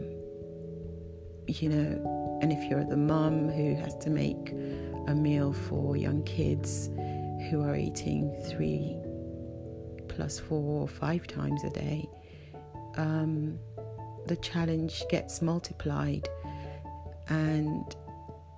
you 1.48 1.70
know, 1.70 2.40
and 2.42 2.52
if 2.52 2.70
you're 2.70 2.84
the 2.84 2.98
mum 2.98 3.50
who 3.50 3.76
has 3.76 3.96
to 3.98 4.10
make 4.10 4.52
a 5.08 5.16
meal 5.16 5.54
for 5.54 5.96
young 5.96 6.24
kids 6.24 6.90
who 7.50 7.62
are 7.64 7.76
eating 7.76 8.36
three 8.50 8.98
plus 10.16 10.40
four 10.40 10.82
or 10.82 10.88
five 10.88 11.28
times 11.28 11.64
a 11.64 11.70
day, 11.70 12.08
um, 12.98 13.58
the 14.28 14.36
challenge 14.38 15.04
gets 15.10 15.42
multiplied. 15.42 16.28
And 17.30 17.96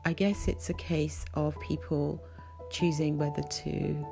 I 0.05 0.13
guess 0.13 0.47
it's 0.47 0.69
a 0.69 0.73
case 0.73 1.25
of 1.33 1.59
people 1.61 2.23
choosing 2.71 3.17
whether 3.17 3.41
to 3.41 4.05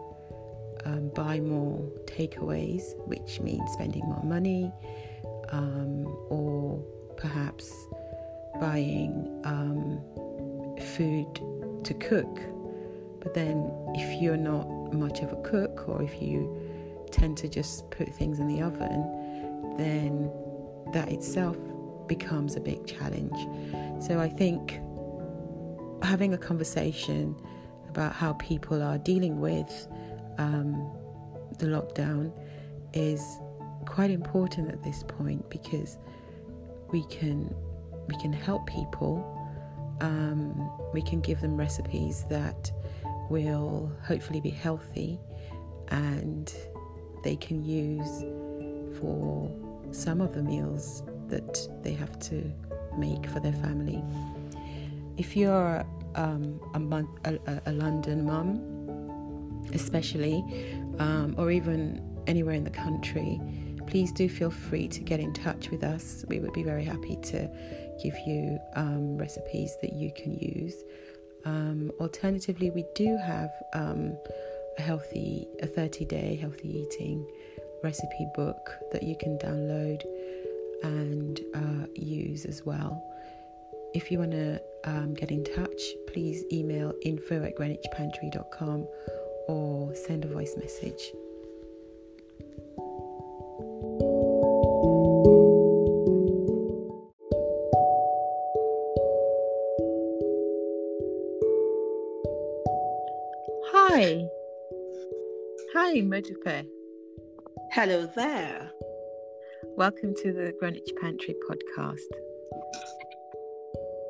um, 0.85 1.09
buy 1.09 1.39
more 1.39 1.79
takeaways, 2.05 2.95
which 3.07 3.39
means 3.39 3.71
spending 3.71 4.03
more 4.05 4.23
money, 4.23 4.71
um, 5.49 6.05
or 6.29 6.83
perhaps 7.17 7.71
buying 8.59 9.41
um, 9.45 10.01
food 10.95 11.27
to 11.83 11.93
cook. 11.95 12.39
But 13.21 13.33
then, 13.33 13.71
if 13.95 14.21
you're 14.21 14.37
not 14.37 14.93
much 14.93 15.21
of 15.21 15.31
a 15.31 15.41
cook, 15.41 15.87
or 15.87 16.01
if 16.03 16.21
you 16.21 16.62
tend 17.13 17.37
to 17.37 17.47
just 17.47 17.89
put 17.91 18.13
things 18.13 18.39
in 18.39 18.47
the 18.47 18.61
oven, 18.61 19.75
then 19.77 20.31
that 20.91 21.09
itself 21.09 21.57
becomes 22.07 22.55
a 22.55 22.59
big 22.59 22.85
challenge. 22.85 23.37
So, 24.03 24.19
I 24.19 24.29
think 24.29 24.79
having 26.01 26.33
a 26.33 26.37
conversation 26.37 27.35
about 27.87 28.13
how 28.13 28.33
people 28.33 28.81
are 28.81 28.97
dealing 28.97 29.39
with 29.39 29.87
um, 30.37 30.91
the 31.59 31.67
lockdown 31.67 32.31
is 32.93 33.39
quite 33.85 34.11
important 34.11 34.69
at 34.71 34.83
this 34.83 35.03
point 35.03 35.47
because 35.49 35.97
we 36.91 37.03
can 37.05 37.53
we 38.07 38.15
can 38.17 38.33
help 38.33 38.67
people. 38.67 39.29
Um, 40.01 40.69
we 40.93 41.01
can 41.01 41.21
give 41.21 41.39
them 41.39 41.55
recipes 41.55 42.25
that 42.29 42.71
will 43.29 43.91
hopefully 44.03 44.41
be 44.41 44.49
healthy 44.49 45.19
and 45.89 46.53
they 47.23 47.35
can 47.35 47.63
use 47.63 48.23
for 48.99 49.51
some 49.91 50.21
of 50.21 50.33
the 50.33 50.43
meals 50.43 51.03
that 51.27 51.67
they 51.83 51.93
have 51.93 52.19
to 52.19 52.51
make 52.97 53.27
for 53.27 53.39
their 53.39 53.53
family. 53.53 54.03
If 55.17 55.35
you're 55.35 55.85
um, 56.15 56.59
a, 57.25 57.33
a, 57.33 57.61
a, 57.67 57.71
London 57.71 58.25
mum, 58.25 59.67
especially, 59.73 60.43
um, 60.99 61.35
or 61.37 61.51
even 61.51 62.01
anywhere 62.27 62.53
in 62.55 62.63
the 62.63 62.69
country, 62.69 63.39
please 63.87 64.11
do 64.11 64.29
feel 64.29 64.51
free 64.51 64.87
to 64.87 64.99
get 65.01 65.19
in 65.19 65.33
touch 65.33 65.69
with 65.69 65.83
us. 65.83 66.25
We 66.27 66.39
would 66.39 66.53
be 66.53 66.63
very 66.63 66.83
happy 66.83 67.17
to 67.23 67.49
give 68.01 68.15
you 68.25 68.59
um, 68.75 69.17
recipes 69.17 69.75
that 69.81 69.93
you 69.93 70.11
can 70.15 70.33
use. 70.35 70.75
Um, 71.45 71.91
alternatively, 71.99 72.69
we 72.69 72.85
do 72.95 73.17
have 73.17 73.51
um, 73.73 74.17
a 74.77 74.81
healthy, 74.81 75.47
a 75.61 75.67
30 75.67 76.05
day 76.05 76.35
healthy 76.35 76.79
eating 76.79 77.25
recipe 77.83 78.27
book 78.33 78.71
that 78.91 79.03
you 79.03 79.15
can 79.17 79.37
download 79.37 80.01
and 80.83 81.39
uh, 81.53 81.85
use 81.95 82.45
as 82.45 82.63
well. 82.65 83.03
If 83.93 84.11
you 84.11 84.19
want 84.19 84.31
to 84.31 84.61
um, 84.85 85.13
get 85.13 85.31
in 85.31 85.43
touch, 85.43 85.81
please 86.07 86.43
email 86.51 86.93
info 87.03 87.43
at 87.43 87.55
greenwichpantry.com 87.55 88.87
or 89.47 89.95
send 89.95 90.25
a 90.25 90.27
voice 90.27 90.55
message. 90.57 91.11
Modupe. 106.13 106.67
Hello 107.71 108.05
there. 108.15 108.69
Welcome 109.75 110.13
to 110.21 110.31
the 110.31 110.53
Greenwich 110.59 110.91
Pantry 111.01 111.33
podcast. 111.49 111.97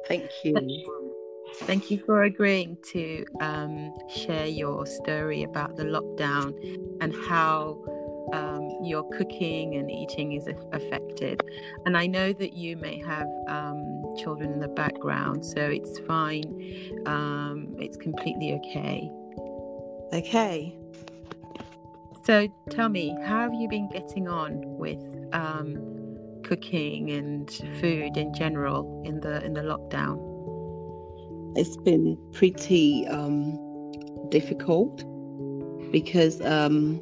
Thank 0.10 0.30
you. 0.44 0.86
Thank 1.62 1.90
you 1.90 2.00
for 2.00 2.24
agreeing 2.24 2.76
to 2.92 3.24
um, 3.40 3.94
share 4.10 4.48
your 4.48 4.86
story 4.86 5.44
about 5.44 5.78
the 5.78 5.86
lockdown 5.86 6.52
and 7.00 7.16
how 7.16 7.82
um, 8.34 8.80
your 8.84 9.10
cooking 9.18 9.76
and 9.76 9.90
eating 9.90 10.34
is 10.34 10.46
affected. 10.74 11.42
And 11.86 11.96
I 11.96 12.08
know 12.08 12.34
that 12.34 12.52
you 12.52 12.76
may 12.76 13.00
have 13.00 13.30
um, 13.48 14.14
children 14.18 14.52
in 14.52 14.60
the 14.60 14.68
background, 14.68 15.46
so 15.46 15.62
it's 15.62 16.00
fine. 16.00 16.44
Um, 17.06 17.78
it's 17.80 17.96
completely 17.96 18.56
okay. 18.56 19.10
Okay. 20.12 20.78
So 22.24 22.48
tell 22.70 22.88
me, 22.88 23.18
how 23.26 23.42
have 23.42 23.54
you 23.54 23.68
been 23.68 23.90
getting 23.90 24.30
on 24.30 24.62
with 24.78 25.04
um, 25.34 25.76
cooking 26.46 27.12
and 27.12 27.52
food 27.82 28.16
in 28.16 28.34
general 28.34 29.04
in 29.06 29.20
the 29.20 29.44
in 29.44 29.54
the 29.54 29.62
lockdown? 29.62 30.18
It's 31.58 31.76
been 31.76 32.18
pretty 32.32 33.06
um, 33.08 33.60
difficult 34.30 35.04
because 35.92 36.40
um, 36.42 37.02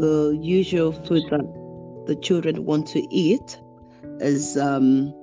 the 0.00 0.36
usual 0.42 0.90
food 0.90 1.22
that 1.30 1.46
the 2.08 2.16
children 2.16 2.64
want 2.64 2.88
to 2.88 3.06
eat 3.14 3.56
is 4.18 4.56
um, 4.56 5.14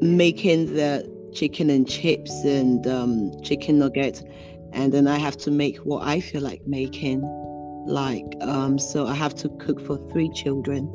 making 0.00 0.74
the 0.74 1.06
chicken 1.34 1.68
and 1.68 1.86
chips 1.86 2.32
and 2.44 2.86
um, 2.86 3.32
chicken 3.42 3.78
nuggets 3.78 4.22
and 4.72 4.92
then 4.92 5.06
I 5.06 5.18
have 5.18 5.36
to 5.38 5.50
make 5.50 5.78
what 5.78 6.06
I 6.06 6.20
feel 6.20 6.42
like 6.42 6.62
making. 6.66 7.22
Like, 7.86 8.26
um, 8.40 8.78
so 8.78 9.06
I 9.06 9.14
have 9.14 9.34
to 9.36 9.48
cook 9.48 9.80
for 9.84 9.96
three 10.10 10.30
children 10.30 10.88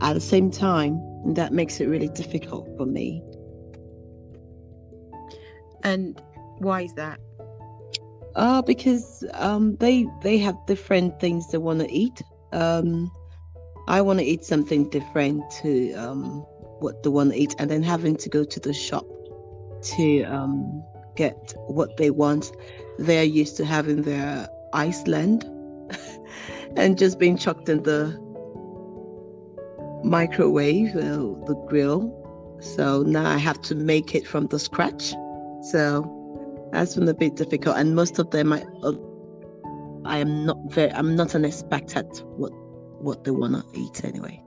at 0.00 0.14
the 0.14 0.20
same 0.20 0.50
time. 0.50 0.94
And 1.24 1.36
that 1.36 1.52
makes 1.52 1.80
it 1.80 1.86
really 1.86 2.08
difficult 2.08 2.68
for 2.76 2.86
me. 2.86 3.22
And 5.82 6.20
why 6.58 6.82
is 6.82 6.94
that? 6.94 7.20
Uh, 8.34 8.62
because 8.62 9.24
um, 9.34 9.76
they 9.76 10.06
they 10.22 10.38
have 10.38 10.56
different 10.66 11.20
things 11.20 11.50
they 11.50 11.58
want 11.58 11.80
to 11.80 11.90
eat. 11.92 12.22
Um, 12.52 13.12
I 13.86 14.00
want 14.00 14.18
to 14.18 14.24
eat 14.24 14.44
something 14.44 14.88
different 14.90 15.42
to 15.62 15.92
um, 15.92 16.40
what 16.80 17.02
they 17.02 17.10
want 17.10 17.32
to 17.32 17.38
eat, 17.38 17.54
and 17.58 17.70
then 17.70 17.82
having 17.82 18.16
to 18.16 18.28
go 18.28 18.42
to 18.44 18.60
the 18.60 18.72
shop 18.72 19.06
to 19.96 20.22
um, 20.24 20.82
get 21.16 21.54
what 21.68 21.96
they 21.96 22.10
want 22.10 22.50
they're 22.98 23.24
used 23.24 23.56
to 23.58 23.64
having 23.64 24.02
their 24.02 24.48
Iceland 24.72 25.44
and 26.76 26.98
just 26.98 27.18
being 27.18 27.36
chucked 27.36 27.68
in 27.68 27.82
the 27.82 28.18
microwave, 30.04 30.94
uh, 30.96 31.18
the 31.46 31.64
grill. 31.68 32.20
So 32.60 33.02
now 33.02 33.30
I 33.30 33.38
have 33.38 33.60
to 33.62 33.74
make 33.74 34.14
it 34.14 34.26
from 34.26 34.46
the 34.46 34.58
scratch. 34.58 35.14
So 35.70 36.68
that's 36.72 36.94
been 36.94 37.08
a 37.08 37.14
bit 37.14 37.36
difficult. 37.36 37.76
And 37.76 37.94
most 37.94 38.18
of 38.18 38.30
them, 38.30 38.52
I, 38.52 38.64
uh, 38.82 38.92
I 40.04 40.18
am 40.18 40.44
not 40.44 40.58
very, 40.66 40.92
I'm 40.92 41.16
not 41.16 41.34
an 41.34 41.44
expert 41.44 41.96
at 41.96 42.22
what 42.36 42.52
what 43.00 43.24
they 43.24 43.30
want 43.30 43.54
to 43.54 43.78
eat 43.78 44.04
anyway. 44.04 44.42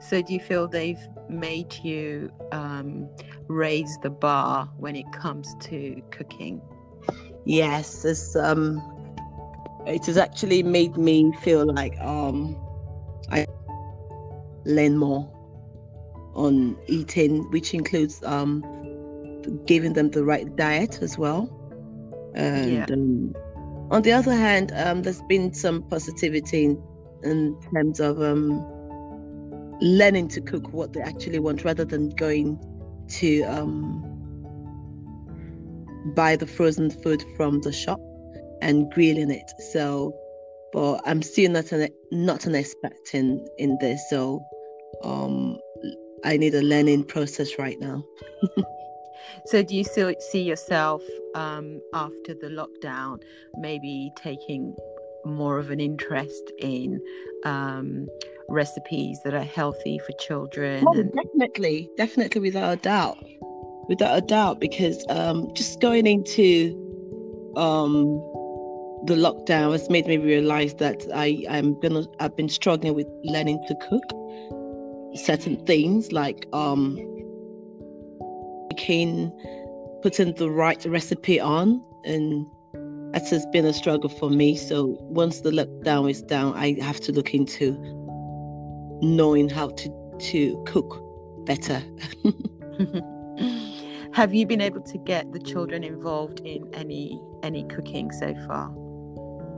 So 0.00 0.22
do 0.22 0.32
you 0.32 0.40
feel 0.40 0.68
they've 0.68 1.04
made 1.28 1.74
you 1.82 2.30
um, 2.52 3.08
raise 3.48 3.98
the 4.02 4.10
bar 4.10 4.70
when 4.78 4.96
it 4.96 5.10
comes 5.12 5.54
to 5.62 6.00
cooking? 6.10 6.62
Yes, 7.46 8.04
it's 8.04 8.34
um, 8.34 8.82
it 9.86 10.04
has 10.06 10.16
actually 10.16 10.64
made 10.64 10.96
me 10.96 11.32
feel 11.42 11.64
like 11.64 11.96
um, 12.00 12.56
I 13.30 13.46
learn 14.64 14.98
more 14.98 15.32
on 16.34 16.76
eating, 16.88 17.48
which 17.52 17.72
includes 17.72 18.20
um, 18.24 18.64
giving 19.64 19.92
them 19.92 20.10
the 20.10 20.24
right 20.24 20.54
diet 20.56 20.98
as 21.02 21.16
well. 21.16 21.48
And 22.34 22.72
yeah. 22.72 22.86
um, 22.90 23.34
on 23.92 24.02
the 24.02 24.12
other 24.12 24.34
hand, 24.34 24.72
um, 24.74 25.02
there's 25.02 25.22
been 25.22 25.54
some 25.54 25.82
positivity 25.84 26.64
in, 26.64 26.82
in 27.22 27.56
terms 27.72 28.00
of 28.00 28.20
um, 28.20 28.66
learning 29.80 30.28
to 30.28 30.40
cook 30.40 30.72
what 30.72 30.92
they 30.92 31.00
actually 31.00 31.38
want 31.38 31.64
rather 31.64 31.84
than 31.84 32.10
going 32.10 32.58
to 33.08 33.42
um, 33.44 34.05
buy 36.14 36.36
the 36.36 36.46
frozen 36.46 36.90
food 36.90 37.22
from 37.36 37.60
the 37.60 37.72
shop 37.72 38.00
and 38.62 38.90
grilling 38.92 39.30
it. 39.30 39.50
So, 39.72 40.14
but 40.72 41.00
I'm 41.04 41.22
still 41.22 41.50
not 41.50 41.72
an 41.72 41.88
not 42.10 42.46
an 42.46 42.54
expert 42.54 42.92
in 43.12 43.46
in 43.58 43.78
this. 43.80 44.08
So, 44.10 44.42
um, 45.02 45.58
I 46.24 46.36
need 46.36 46.54
a 46.54 46.62
learning 46.62 47.04
process 47.04 47.58
right 47.58 47.78
now. 47.80 48.04
so, 49.46 49.62
do 49.62 49.76
you 49.76 49.84
still 49.84 50.14
see 50.18 50.42
yourself 50.42 51.02
um, 51.34 51.80
after 51.92 52.34
the 52.34 52.48
lockdown, 52.48 53.22
maybe 53.56 54.12
taking 54.16 54.74
more 55.24 55.58
of 55.58 55.70
an 55.70 55.80
interest 55.80 56.52
in 56.60 57.00
um, 57.44 58.06
recipes 58.48 59.18
that 59.24 59.34
are 59.34 59.44
healthy 59.44 59.98
for 59.98 60.12
children? 60.20 60.84
Oh, 60.86 60.92
and... 60.98 61.12
definitely, 61.12 61.90
definitely, 61.96 62.40
without 62.40 62.72
a 62.72 62.76
doubt 62.76 63.18
without 63.88 64.16
a 64.16 64.20
doubt, 64.20 64.60
because 64.60 65.04
um, 65.08 65.52
just 65.54 65.80
going 65.80 66.06
into 66.06 66.74
um, 67.56 68.04
the 69.06 69.14
lockdown 69.14 69.72
has 69.72 69.88
made 69.88 70.06
me 70.06 70.16
realize 70.16 70.74
that 70.74 71.06
I 71.14 71.44
am 71.48 71.78
gonna 71.80 72.04
I've 72.20 72.36
been 72.36 72.48
struggling 72.48 72.94
with 72.94 73.06
learning 73.24 73.62
to 73.68 73.74
cook 73.88 74.02
certain 75.16 75.64
things 75.64 76.12
like 76.12 76.46
um, 76.52 76.96
making 78.70 79.32
putting 80.02 80.34
the 80.34 80.50
right 80.50 80.84
recipe 80.86 81.40
on 81.40 81.82
and 82.04 82.46
that 83.12 83.28
has 83.30 83.46
been 83.46 83.64
a 83.64 83.72
struggle 83.72 84.10
for 84.10 84.28
me. 84.28 84.56
So 84.56 84.96
once 85.00 85.40
the 85.40 85.50
lockdown 85.50 86.10
is 86.10 86.20
down, 86.22 86.54
I 86.54 86.76
have 86.82 87.00
to 87.00 87.12
look 87.12 87.32
into 87.32 87.72
knowing 89.00 89.48
how 89.48 89.68
to 89.68 90.16
to 90.18 90.62
cook 90.66 91.02
better. 91.46 91.82
Have 94.16 94.32
you 94.32 94.46
been 94.46 94.62
able 94.62 94.80
to 94.80 94.96
get 94.96 95.30
the 95.34 95.38
children 95.38 95.84
involved 95.84 96.40
in 96.40 96.74
any 96.74 97.20
any 97.42 97.64
cooking 97.64 98.10
so 98.12 98.34
far? 98.46 98.74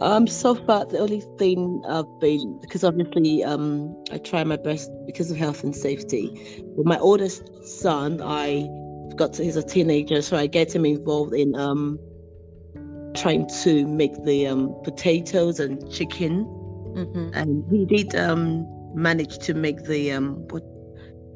Um, 0.00 0.26
so 0.26 0.56
far 0.56 0.84
the 0.84 0.98
only 0.98 1.22
thing 1.38 1.80
I've 1.88 2.18
been 2.18 2.58
because 2.60 2.82
obviously 2.82 3.44
um 3.44 3.94
I 4.10 4.18
try 4.18 4.42
my 4.42 4.56
best 4.56 4.90
because 5.06 5.30
of 5.30 5.36
health 5.36 5.62
and 5.62 5.76
safety. 5.76 6.32
With 6.76 6.88
my 6.88 6.98
oldest 6.98 7.44
son, 7.64 8.20
I 8.20 8.66
got 9.14 9.34
to, 9.34 9.44
he's 9.44 9.54
a 9.54 9.62
teenager, 9.62 10.22
so 10.22 10.36
I 10.36 10.48
get 10.48 10.74
him 10.74 10.84
involved 10.84 11.34
in 11.34 11.54
um 11.54 11.96
trying 13.14 13.46
to 13.62 13.86
make 13.86 14.24
the 14.24 14.48
um 14.48 14.74
potatoes 14.82 15.60
and 15.60 15.88
chicken, 15.88 16.44
Mm-hmm. 16.96 17.30
and 17.34 17.64
he 17.70 17.84
did 17.84 18.16
um 18.16 18.66
manage 18.92 19.38
to 19.38 19.54
make 19.54 19.84
the 19.84 20.10
um 20.10 20.48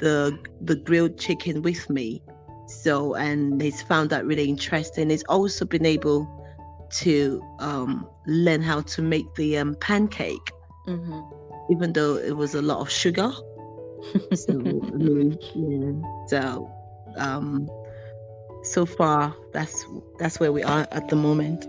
the 0.01 0.37
the 0.61 0.75
grilled 0.75 1.21
chicken 1.21 1.63
with 1.63 1.89
me. 1.89 2.21
So 2.67 3.15
and 3.15 3.61
he's 3.61 3.83
found 3.83 4.11
that 4.11 4.25
really 4.27 4.49
interesting. 4.49 5.11
He's 5.11 5.25
also 5.25 5.65
been 5.65 5.87
able 5.87 6.29
to 6.93 7.43
um, 7.59 8.07
learn 8.27 8.63
how 8.63 8.83
to 8.83 9.03
make 9.03 9.35
the 9.35 9.59
um, 9.59 9.75
pancake, 9.77 10.51
Mm-hmm. 10.87 11.21
even 11.71 11.93
though 11.93 12.17
it 12.17 12.37
was 12.37 12.55
a 12.55 12.63
lot 12.63 12.81
of 12.81 12.91
sugar. 12.91 13.31
So 14.35 14.53
I 14.53 14.97
mean, 14.97 15.39
yeah. 15.55 16.27
So 16.27 16.71
um, 17.17 17.69
so 18.63 18.85
far, 18.87 19.35
that's 19.53 19.87
that's 20.19 20.41
where 20.41 20.53
we 20.53 20.63
are 20.63 20.87
at 20.91 21.09
the 21.09 21.17
moment. 21.17 21.67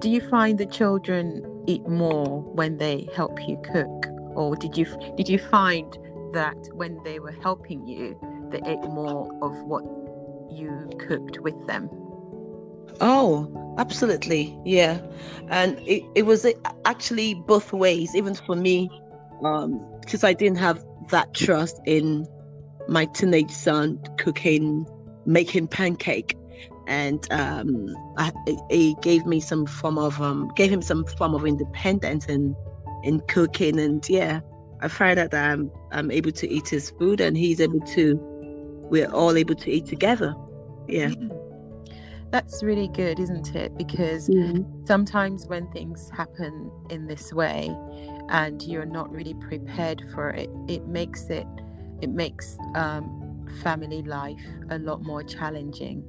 Do 0.00 0.10
you 0.10 0.20
find 0.28 0.58
the 0.58 0.66
children 0.66 1.42
eat 1.66 1.86
more 1.88 2.42
when 2.54 2.76
they 2.78 3.08
help 3.14 3.38
you 3.48 3.60
cook, 3.72 4.06
or 4.34 4.54
did 4.56 4.76
you 4.76 4.86
did 5.16 5.28
you 5.28 5.38
find 5.38 5.96
that 6.32 6.56
when 6.74 7.00
they 7.04 7.18
were 7.20 7.32
helping 7.42 7.86
you, 7.86 8.18
they 8.50 8.60
ate 8.64 8.82
more 8.82 9.30
of 9.42 9.56
what 9.62 9.82
you 10.52 10.90
cooked 11.06 11.40
with 11.40 11.66
them? 11.66 11.88
Oh, 13.00 13.74
absolutely, 13.78 14.58
yeah. 14.64 15.00
And 15.48 15.78
it, 15.80 16.02
it 16.14 16.26
was 16.26 16.46
actually 16.84 17.34
both 17.34 17.72
ways, 17.72 18.14
even 18.14 18.34
for 18.34 18.56
me, 18.56 18.90
um, 19.42 19.84
because 20.00 20.24
I 20.24 20.32
didn't 20.32 20.58
have 20.58 20.84
that 21.10 21.32
trust 21.34 21.80
in 21.86 22.26
my 22.88 23.06
teenage 23.06 23.50
son 23.50 23.98
cooking, 24.18 24.86
making 25.24 25.68
pancake, 25.68 26.36
and 26.86 27.26
um, 27.32 27.86
I, 28.18 28.32
it, 28.68 29.00
gave 29.00 29.24
me 29.24 29.40
some 29.40 29.66
form 29.66 29.96
of 29.96 30.20
um, 30.20 30.50
gave 30.56 30.70
him 30.70 30.82
some 30.82 31.04
form 31.04 31.34
of 31.34 31.46
independence 31.46 32.26
in 32.26 32.54
in 33.02 33.20
cooking, 33.28 33.78
and 33.78 34.06
yeah, 34.08 34.40
I 34.80 34.88
find 34.88 35.16
that 35.18 35.32
I'm 35.32 35.70
I'm 35.92 36.10
able 36.10 36.32
to 36.32 36.48
eat 36.48 36.68
his 36.68 36.90
food, 36.90 37.20
and 37.20 37.36
he's 37.36 37.60
able 37.60 37.80
to. 37.80 38.26
We're 38.90 39.10
all 39.10 39.36
able 39.36 39.54
to 39.54 39.70
eat 39.70 39.86
together. 39.86 40.34
Yeah. 40.88 41.12
That's 42.30 42.62
really 42.62 42.88
good, 42.88 43.18
isn't 43.18 43.56
it? 43.56 43.76
Because 43.76 44.30
sometimes 44.84 45.46
when 45.46 45.70
things 45.72 46.10
happen 46.10 46.70
in 46.90 47.06
this 47.06 47.32
way 47.32 47.74
and 48.28 48.62
you're 48.62 48.86
not 48.86 49.10
really 49.10 49.34
prepared 49.34 50.02
for 50.14 50.30
it, 50.30 50.48
it 50.68 50.86
makes 50.86 51.28
it 51.30 51.46
it 52.00 52.10
makes 52.10 52.56
um, 52.76 53.46
family 53.62 54.02
life 54.02 54.40
a 54.70 54.78
lot 54.78 55.02
more 55.02 55.22
challenging. 55.22 56.02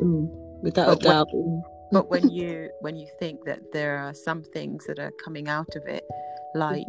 Mm, 0.00 0.28
without 0.62 0.86
But 0.86 0.98
a 1.00 1.08
doubt. 1.08 1.28
mm. 1.34 1.62
But 1.92 2.10
when 2.10 2.28
you 2.38 2.70
when 2.80 2.96
you 2.96 3.08
think 3.18 3.44
that 3.44 3.60
there 3.72 3.98
are 3.98 4.14
some 4.14 4.42
things 4.42 4.86
that 4.86 4.98
are 4.98 5.12
coming 5.24 5.48
out 5.48 5.76
of 5.76 5.86
it, 5.86 6.04
like 6.54 6.86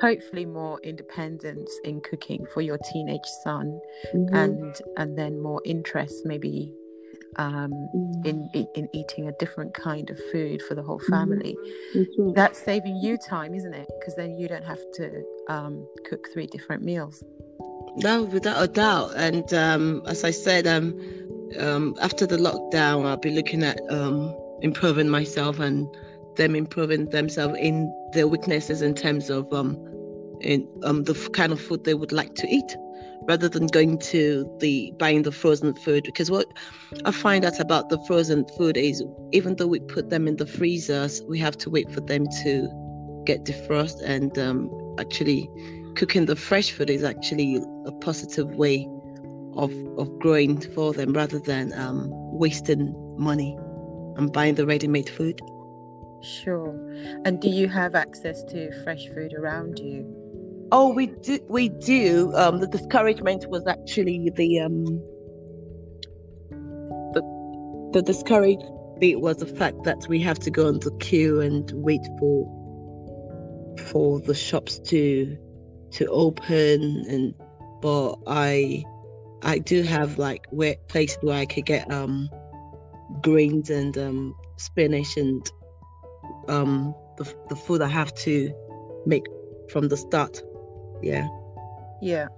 hopefully 0.00 0.46
more 0.46 0.80
independence 0.82 1.70
in 1.84 2.00
cooking 2.00 2.46
for 2.52 2.60
your 2.62 2.78
teenage 2.78 3.26
son, 3.44 3.80
Mhm. 4.14 4.34
and 4.34 4.74
and 4.96 5.16
then 5.18 5.40
more 5.40 5.60
interest 5.64 6.24
maybe 6.24 6.74
um, 7.36 7.70
Mm. 7.94 8.26
in, 8.26 8.50
in 8.54 8.66
in 8.74 8.88
eating 8.92 9.28
a 9.28 9.32
different 9.32 9.72
kind 9.74 10.10
of 10.10 10.18
food 10.32 10.60
for 10.62 10.74
the 10.74 10.82
whole 10.82 10.98
Mhm. 10.98 11.10
family. 11.10 11.56
That's 11.94 12.18
right. 12.18 12.34
That's 12.34 12.58
saving 12.58 12.96
you 12.96 13.16
time, 13.18 13.54
isn't 13.54 13.72
it? 13.74 13.88
Because 13.98 14.14
then 14.16 14.36
you 14.36 14.48
don't 14.48 14.64
have 14.64 14.80
to 14.94 15.22
um, 15.48 15.86
cook 16.08 16.28
three 16.32 16.46
different 16.46 16.82
meals. 16.82 17.22
No, 17.96 18.24
without 18.24 18.62
a 18.62 18.68
doubt. 18.68 19.12
And 19.16 19.52
um, 19.54 20.02
as 20.06 20.24
I 20.24 20.30
said, 20.30 20.66
um, 20.66 20.98
um, 21.58 21.94
after 22.00 22.26
the 22.26 22.36
lockdown, 22.36 23.06
I'll 23.06 23.16
be 23.16 23.30
looking 23.30 23.62
at 23.62 23.80
um, 23.90 24.34
improving 24.62 25.08
myself 25.08 25.58
and 25.60 25.88
them 26.36 26.54
improving 26.54 27.06
themselves 27.10 27.56
in 27.58 27.92
their 28.12 28.28
weaknesses 28.28 28.82
in 28.82 28.94
terms 28.94 29.30
of 29.30 29.52
um, 29.52 29.76
in 30.40 30.66
um, 30.84 31.04
the 31.04 31.14
kind 31.32 31.52
of 31.52 31.60
food 31.60 31.84
they 31.84 31.94
would 31.94 32.12
like 32.12 32.34
to 32.34 32.46
eat, 32.48 32.76
rather 33.28 33.48
than 33.48 33.66
going 33.66 33.98
to 33.98 34.50
the 34.60 34.92
buying 34.98 35.22
the 35.22 35.32
frozen 35.32 35.74
food. 35.74 36.04
Because 36.04 36.30
what 36.30 36.46
I 37.04 37.10
find 37.10 37.44
out 37.44 37.60
about 37.60 37.88
the 37.88 37.98
frozen 38.06 38.44
food 38.56 38.76
is, 38.76 39.02
even 39.32 39.56
though 39.56 39.66
we 39.66 39.80
put 39.80 40.10
them 40.10 40.26
in 40.26 40.36
the 40.36 40.46
freezers, 40.46 41.22
we 41.28 41.38
have 41.38 41.56
to 41.58 41.70
wait 41.70 41.90
for 41.92 42.00
them 42.00 42.26
to 42.42 42.68
get 43.26 43.44
defrost 43.44 44.00
and 44.02 44.38
um, 44.38 44.70
actually 44.98 45.48
cooking 45.96 46.26
the 46.26 46.36
fresh 46.36 46.70
food 46.70 46.88
is 46.88 47.04
actually 47.04 47.56
a 47.86 47.92
positive 48.00 48.48
way 48.54 48.88
of 49.56 49.72
of 49.98 50.18
growing 50.20 50.60
for 50.60 50.92
them 50.92 51.12
rather 51.12 51.38
than 51.38 51.72
um, 51.74 52.08
wasting 52.12 52.94
money 53.18 53.58
and 54.16 54.32
buying 54.32 54.54
the 54.54 54.66
ready-made 54.66 55.08
food. 55.08 55.40
Sure. 56.22 56.74
And 57.24 57.40
do 57.40 57.48
you 57.48 57.68
have 57.68 57.94
access 57.94 58.42
to 58.44 58.70
fresh 58.84 59.06
food 59.08 59.32
around 59.32 59.78
you? 59.78 60.06
Oh, 60.72 60.92
we 60.92 61.06
do. 61.06 61.38
We 61.48 61.68
do. 61.68 62.32
Um, 62.34 62.60
the 62.60 62.66
discouragement 62.66 63.48
was 63.48 63.66
actually 63.66 64.30
the 64.36 64.60
um, 64.60 64.84
the 67.12 67.90
the 67.92 68.02
discouraged 68.02 68.62
bit 69.00 69.20
was 69.20 69.38
the 69.38 69.46
fact 69.46 69.82
that 69.84 70.06
we 70.08 70.20
have 70.20 70.38
to 70.38 70.50
go 70.50 70.68
on 70.68 70.78
the 70.78 70.92
queue 71.00 71.40
and 71.40 71.72
wait 71.74 72.06
for 72.18 72.46
for 73.88 74.20
the 74.20 74.34
shops 74.34 74.78
to 74.78 75.36
to 75.90 76.06
open 76.06 77.04
and 77.08 77.34
but 77.80 78.16
I 78.26 78.84
I 79.42 79.58
do 79.58 79.82
have 79.82 80.18
like 80.18 80.46
where 80.50 80.76
places 80.88 81.18
where 81.22 81.38
I 81.38 81.46
could 81.46 81.66
get 81.66 81.90
um 81.90 82.28
greens 83.22 83.70
and 83.70 83.96
um 83.96 84.36
spinach 84.58 85.16
and 85.16 85.50
um 86.48 86.94
the 87.16 87.24
the 87.48 87.56
food 87.56 87.82
I 87.82 87.88
have 87.88 88.14
to 88.26 88.52
make 89.06 89.26
from 89.70 89.88
the 89.88 89.96
start. 89.96 90.42
Yeah. 91.02 91.26
Yeah. 92.02 92.28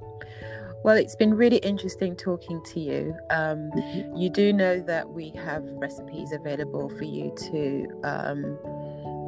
Well, 0.85 0.97
it's 0.97 1.15
been 1.15 1.35
really 1.35 1.59
interesting 1.59 2.17
talking 2.17 2.61
to 2.73 2.81
you. 2.81 3.15
Um, 3.31 3.71
you 4.17 4.29
do 4.29 4.53
know 4.53 4.81
that 4.81 5.09
we 5.09 5.31
have 5.37 5.63
recipes 5.65 6.33
available 6.33 6.89
for 6.99 7.05
you 7.05 7.33
to 7.51 7.87
um, 8.03 8.59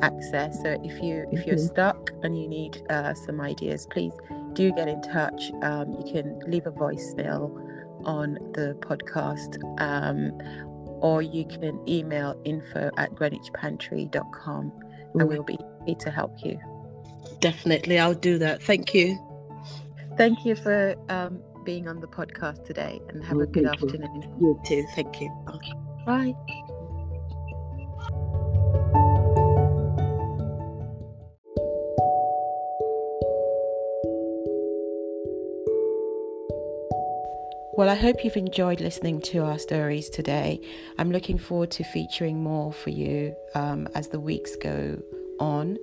access. 0.03 0.61
So 0.63 0.77
if 0.83 1.01
you 1.01 1.27
if 1.31 1.47
you're 1.47 1.57
Mhm. 1.57 1.69
stuck 1.69 2.11
and 2.25 2.37
you 2.37 2.49
need 2.49 2.83
uh, 2.91 3.15
some 3.15 3.41
ideas, 3.41 3.87
please 3.87 4.13
do 4.55 4.73
get 4.73 4.89
in 4.89 5.01
touch. 5.03 5.53
Um, 5.63 5.93
you 5.93 6.13
can 6.13 6.41
leave 6.49 6.67
a 6.67 6.73
voicemail 6.73 7.53
on 8.05 8.35
the 8.55 8.77
podcast, 8.81 9.57
um, 9.81 10.37
or 11.05 11.21
you 11.21 11.45
can 11.45 11.79
email 11.87 12.35
info 12.45 12.91
at 12.97 13.15
greenwichpantry.com 13.15 14.73
and 15.13 15.23
Mm. 15.23 15.29
we'll 15.29 15.43
be 15.43 15.59
happy 15.79 15.95
to 15.97 16.11
help 16.11 16.33
you. 16.43 16.59
Definitely, 17.41 17.99
I'll 17.99 18.15
do 18.15 18.39
that. 18.39 18.63
Thank 18.63 18.95
you. 18.95 19.19
Thank 20.17 20.47
you 20.47 20.55
for 20.57 20.95
um, 21.11 21.43
being 21.65 21.89
on 21.89 22.01
the 22.01 22.07
podcast 22.07 22.65
today 22.65 23.01
and 23.11 23.23
have 23.23 23.37
a 23.39 23.47
Mm, 23.47 23.53
good 23.53 23.65
thank 23.67 23.81
you. 23.83 23.87
afternoon. 23.89 24.23
You 24.41 24.61
too. 24.67 24.87
Thank 24.95 25.21
you. 25.21 25.31
Bye. 26.07 26.35
Well, 37.77 37.89
I 37.89 37.97
hope 37.97 38.25
you've 38.25 38.37
enjoyed 38.37 38.81
listening 38.81 39.21
to 39.23 39.41
our 39.41 39.59
stories 39.59 40.09
today. 40.09 40.61
I'm 40.97 41.11
looking 41.11 41.39
forward 41.39 41.73
to 41.73 41.83
featuring 41.83 42.41
more 42.41 42.73
for 42.73 42.91
you 42.91 43.35
um, 43.57 43.89
as 43.97 44.07
the 44.07 44.21
weeks 44.21 44.55
go 44.55 45.03
on. 45.41 45.79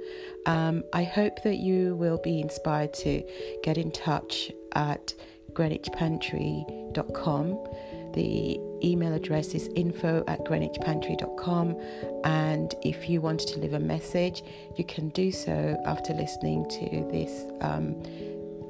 Um, 0.46 0.86
I 0.94 1.04
hope 1.04 1.44
that 1.44 1.58
you 1.58 1.96
will 1.96 2.18
be 2.24 2.40
inspired 2.40 2.94
to 2.94 3.22
get 3.64 3.78
in 3.78 3.92
touch 3.92 4.54
at 4.72 5.14
greenwichpantry.com. 5.52 7.68
The 8.14 8.60
email 8.82 9.14
address 9.14 9.54
is 9.54 9.68
info 9.76 10.24
at 10.30 10.46
greenwichpantry.com. 10.46 11.76
And 12.24 12.74
if 12.84 13.10
you 13.10 13.20
wanted 13.20 13.50
to 13.50 13.60
leave 13.60 13.74
a 13.74 13.80
message, 13.80 14.44
you 14.78 14.86
can 14.86 15.10
do 15.10 15.30
so 15.30 15.78
after 15.86 16.14
listening 16.14 16.70
to 16.70 17.06
this 17.12 17.48
um, 17.60 18.02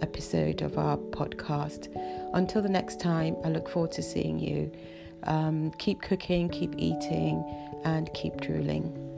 episode 0.01 0.61
of 0.61 0.77
our 0.77 0.97
podcast. 0.97 1.87
Until 2.33 2.61
the 2.61 2.69
next 2.69 2.99
time, 2.99 3.35
I 3.43 3.49
look 3.49 3.69
forward 3.69 3.91
to 3.93 4.03
seeing 4.03 4.39
you. 4.39 4.71
Um, 5.23 5.71
keep 5.77 6.01
cooking, 6.01 6.49
keep 6.49 6.73
eating, 6.77 7.43
and 7.83 8.11
keep 8.13 8.39
drooling. 8.41 9.10